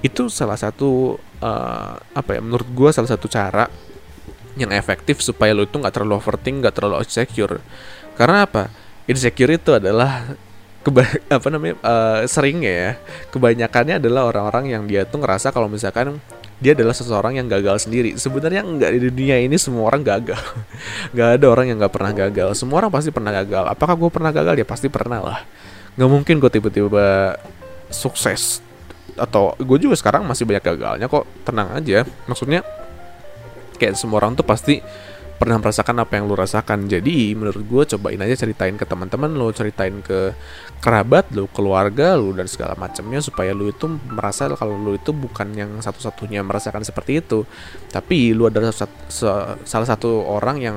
itu 0.00 0.32
salah 0.32 0.56
satu 0.56 1.20
uh, 1.44 1.94
apa 2.16 2.30
ya 2.36 2.40
menurut 2.40 2.68
gue 2.72 2.90
salah 2.92 3.10
satu 3.10 3.28
cara 3.28 3.68
yang 4.56 4.72
efektif 4.74 5.20
supaya 5.20 5.52
lu 5.52 5.68
itu 5.68 5.76
nggak 5.76 5.94
terlalu 5.94 6.18
overthink 6.18 6.64
nggak 6.64 6.74
terlalu 6.74 7.04
insecure. 7.04 7.60
Karena 8.16 8.44
apa? 8.44 8.68
Insecure 9.08 9.56
itu 9.56 9.76
adalah 9.76 10.36
keba 10.80 11.04
apa 11.36 11.46
namanya 11.52 11.74
uh, 11.84 12.20
sering 12.24 12.64
ya 12.64 12.96
kebanyakannya 13.28 14.00
adalah 14.00 14.32
orang-orang 14.32 14.72
yang 14.72 14.82
dia 14.88 15.04
tuh 15.04 15.20
ngerasa 15.20 15.52
kalau 15.52 15.68
misalkan 15.68 16.16
dia 16.60 16.76
adalah 16.76 16.92
seseorang 16.92 17.40
yang 17.40 17.48
gagal 17.48 17.88
sendiri. 17.88 18.20
Sebenarnya 18.20 18.60
nggak 18.60 18.90
di 18.92 19.00
dunia 19.08 19.40
ini 19.40 19.56
semua 19.56 19.88
orang 19.88 20.04
gagal. 20.04 20.44
Nggak 21.16 21.28
ada 21.40 21.46
orang 21.48 21.66
yang 21.72 21.80
nggak 21.80 21.94
pernah 21.96 22.12
gagal. 22.12 22.52
Semua 22.52 22.84
orang 22.84 22.92
pasti 22.92 23.08
pernah 23.08 23.32
gagal. 23.32 23.64
Apakah 23.64 23.96
gue 23.96 24.10
pernah 24.12 24.28
gagal? 24.28 24.60
Ya 24.60 24.66
pasti 24.68 24.92
pernah 24.92 25.24
lah. 25.24 25.38
Nggak 25.96 26.10
mungkin 26.12 26.34
gue 26.36 26.50
tiba-tiba 26.52 27.40
sukses 27.88 28.60
atau 29.20 29.52
gue 29.60 29.78
juga 29.78 29.94
sekarang 29.94 30.24
masih 30.24 30.48
banyak 30.48 30.64
gagalnya 30.64 31.06
kok. 31.06 31.28
Tenang 31.44 31.76
aja. 31.76 32.08
Maksudnya 32.24 32.64
kayak 33.76 33.96
semua 33.96 34.24
orang 34.24 34.32
tuh 34.32 34.44
pasti 34.44 34.80
pernah 35.40 35.56
merasakan 35.56 36.04
apa 36.04 36.20
yang 36.20 36.28
lu 36.28 36.36
rasakan. 36.36 36.84
Jadi 36.84 37.32
menurut 37.32 37.64
gue 37.64 37.82
cobain 37.96 38.20
aja 38.20 38.36
ceritain 38.44 38.76
ke 38.76 38.84
teman-teman 38.84 39.32
lo 39.32 39.48
ceritain 39.56 40.04
ke 40.04 40.36
kerabat 40.84 41.32
lu 41.32 41.48
keluarga 41.48 42.12
lu 42.16 42.36
dan 42.36 42.44
segala 42.44 42.76
macamnya 42.76 43.24
supaya 43.24 43.56
lu 43.56 43.72
itu 43.72 43.88
merasa 43.88 44.52
kalau 44.52 44.76
lu 44.76 45.00
itu 45.00 45.16
bukan 45.16 45.48
yang 45.56 45.80
satu-satunya 45.80 46.44
merasakan 46.44 46.84
seperti 46.84 47.24
itu. 47.24 47.48
Tapi 47.88 48.36
lu 48.36 48.48
adalah 48.52 48.68
salah 49.64 49.88
satu 49.88 50.28
orang 50.28 50.60
yang 50.60 50.76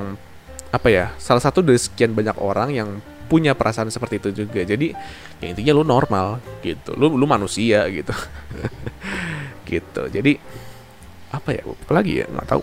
apa 0.74 0.90
ya 0.90 1.06
salah 1.22 1.44
satu 1.44 1.62
dari 1.62 1.78
sekian 1.78 2.18
banyak 2.18 2.34
orang 2.40 2.74
yang 2.74 2.90
punya 3.34 3.58
perasaan 3.58 3.90
seperti 3.90 4.22
itu 4.22 4.46
juga. 4.46 4.62
Jadi 4.62 4.94
ya 5.42 5.46
intinya 5.50 5.74
lu 5.74 5.82
normal 5.82 6.38
gitu. 6.62 6.94
Lu 6.94 7.18
lu 7.18 7.26
manusia 7.26 7.90
gitu. 7.90 8.14
Gitu. 9.66 10.04
Jadi 10.14 10.38
apa 11.34 11.50
ya? 11.50 11.66
Apalagi 11.66 12.22
ya? 12.22 12.30
Nggak 12.30 12.46
tahu. 12.46 12.62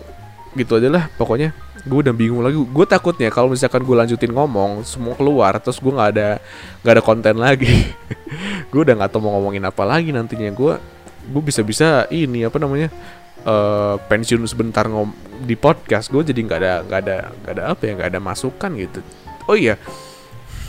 Gitu 0.55 0.79
aja 0.79 0.87
lah 0.87 1.05
pokoknya. 1.19 1.51
Gue 1.83 2.07
udah 2.07 2.15
bingung 2.15 2.47
lagi. 2.47 2.55
Gue 2.55 2.87
takutnya 2.87 3.35
kalau 3.35 3.51
misalkan 3.51 3.83
gue 3.83 3.97
lanjutin 3.99 4.31
ngomong 4.31 4.87
semua 4.87 5.19
keluar 5.19 5.59
terus 5.59 5.83
gue 5.83 5.91
nggak 5.91 6.11
ada 6.15 6.39
nggak 6.87 6.95
ada 6.95 7.03
konten 7.03 7.35
lagi. 7.41 7.91
Gue 8.71 8.87
udah 8.87 8.95
nggak 8.95 9.11
tahu 9.11 9.27
mau 9.27 9.35
ngomongin 9.41 9.67
apa 9.67 9.83
lagi 9.83 10.15
nantinya. 10.15 10.55
Gue 10.55 10.79
gue 11.27 11.43
bisa-bisa 11.43 12.07
ini 12.15 12.47
apa 12.47 12.63
namanya 12.63 12.93
uh, 13.43 13.99
pensiun 14.07 14.47
sebentar 14.47 14.87
ngom 14.87 15.11
di 15.43 15.59
podcast. 15.59 16.15
Gue 16.15 16.23
jadi 16.23 16.39
nggak 16.39 16.59
ada 16.63 16.75
nggak 16.87 17.01
ada 17.01 17.17
nggak 17.43 17.53
ada 17.59 17.63
apa 17.75 17.83
ya? 17.83 17.93
Nggak 17.99 18.11
ada 18.15 18.21
masukan 18.23 18.71
gitu. 18.79 19.01
Oh 19.51 19.59
iya 19.59 19.75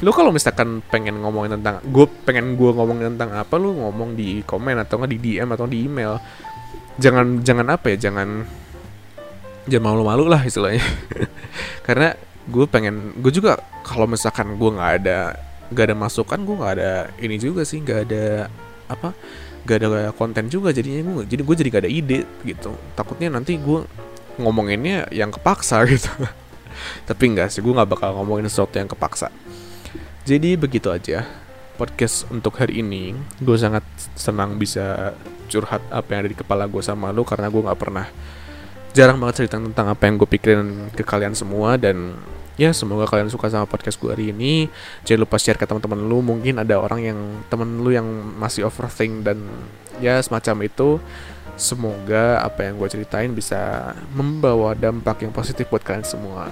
lu 0.02 0.10
kalau 0.10 0.34
misalkan 0.34 0.82
pengen 0.90 1.22
ngomongin 1.22 1.62
tentang 1.62 1.78
gue 1.86 2.06
pengen 2.26 2.58
gue 2.58 2.72
ngomongin 2.74 3.14
tentang 3.14 3.38
apa 3.38 3.54
lu 3.62 3.78
ngomong 3.78 4.18
di 4.18 4.42
komen 4.42 4.82
atau 4.82 4.98
nggak 4.98 5.12
di 5.14 5.20
DM 5.22 5.50
atau 5.54 5.70
di 5.70 5.86
email. 5.86 6.18
Jangan 6.98 7.46
jangan 7.46 7.70
apa 7.70 7.94
ya 7.94 8.10
jangan 8.10 8.42
jangan 9.70 9.86
malu-malu 9.86 10.26
lah 10.26 10.42
istilahnya. 10.42 10.82
Karena 11.88 12.18
gue 12.50 12.66
pengen 12.66 13.14
gue 13.22 13.30
juga 13.30 13.62
kalau 13.86 14.10
misalkan 14.10 14.58
gue 14.58 14.70
nggak 14.74 14.92
ada 15.06 15.38
nggak 15.70 15.86
ada 15.94 15.96
masukan 15.96 16.40
gue 16.42 16.56
nggak 16.58 16.74
ada 16.82 16.94
ini 17.22 17.38
juga 17.38 17.62
sih 17.62 17.80
nggak 17.80 18.00
ada 18.10 18.50
apa 18.90 19.14
nggak 19.62 19.78
ada 19.78 20.10
konten 20.18 20.50
juga 20.50 20.74
jadinya 20.74 21.22
gue 21.22 21.30
jadi 21.30 21.42
gue 21.46 21.56
jadi 21.62 21.70
gak 21.70 21.84
ada 21.86 21.92
ide 21.94 22.20
gitu. 22.42 22.74
Takutnya 22.98 23.30
nanti 23.30 23.54
gue 23.62 23.86
ngomonginnya 24.42 25.14
yang 25.14 25.30
kepaksa 25.30 25.86
gitu. 25.94 26.10
Tapi 27.06 27.24
enggak 27.30 27.54
sih 27.54 27.62
gue 27.62 27.70
nggak 27.70 27.86
bakal 27.86 28.18
ngomongin 28.18 28.50
sesuatu 28.50 28.82
yang 28.82 28.90
kepaksa 28.90 29.30
jadi 30.32 30.56
begitu 30.56 30.88
aja 30.88 31.28
podcast 31.76 32.24
untuk 32.32 32.56
hari 32.56 32.80
ini. 32.80 33.12
Gue 33.44 33.60
sangat 33.60 33.84
senang 34.15 34.56
bisa 34.56 35.12
curhat 35.52 35.84
apa 35.91 36.08
yang 36.08 36.20
ada 36.24 36.32
di 36.32 36.39
kepala 36.39 36.72
gue 36.72 36.80
sama 36.80 37.12
lo 37.12 37.28
karena 37.28 37.52
gue 37.52 37.60
nggak 37.60 37.76
pernah 37.76 38.08
jarang 38.96 39.20
banget 39.20 39.44
cerita 39.44 39.60
tentang 39.60 39.91
apa 39.91 40.08
yang 40.08 40.15
gue 40.15 40.30
pikirin 40.32 40.88
ke 40.96 41.04
kalian 41.04 41.36
semua. 41.36 41.76
Dan 41.76 42.15
ya 42.56 42.72
semoga 42.72 43.12
kalian 43.12 43.28
suka 43.28 43.52
sama 43.52 43.67
podcast 43.67 44.00
gue 44.00 44.08
hari 44.08 44.32
ini. 44.32 44.72
Jangan 45.04 45.28
lupa 45.28 45.36
share 45.36 45.60
ke 45.60 45.67
teman-teman 45.67 46.00
lu. 46.00 46.24
Mungkin 46.24 46.63
ada 46.63 46.80
orang 46.80 47.04
yang 47.04 47.20
temen 47.52 47.84
lu 47.84 47.91
yang 47.91 48.08
masih 48.39 48.63
overthink 48.63 49.28
dan 49.28 49.44
ya 50.00 50.15
semacam 50.24 50.63
itu. 50.63 50.96
Semoga 51.60 52.39
apa 52.39 52.72
yang 52.72 52.80
gue 52.80 52.88
ceritain 52.88 53.36
bisa 53.36 53.91
membawa 54.15 54.80
dampak 54.80 55.28
yang 55.28 55.36
positif 55.36 55.67
buat 55.67 55.84
kalian 55.84 56.08
semua 56.08 56.48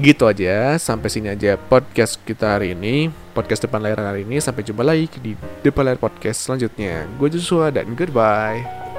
gitu 0.00 0.24
aja 0.24 0.80
sampai 0.80 1.12
sini 1.12 1.28
aja 1.28 1.60
podcast 1.60 2.16
kita 2.24 2.56
hari 2.56 2.72
ini. 2.72 3.12
Podcast 3.36 3.62
depan 3.68 3.84
layar 3.84 4.00
hari 4.00 4.24
ini 4.26 4.40
sampai 4.40 4.64
jumpa 4.64 4.82
lagi 4.82 5.06
di 5.20 5.36
depan 5.60 5.86
layar 5.86 6.00
podcast 6.00 6.48
selanjutnya. 6.48 7.04
Gue 7.20 7.28
Joshua 7.28 7.68
dan 7.68 7.92
goodbye 7.94 8.89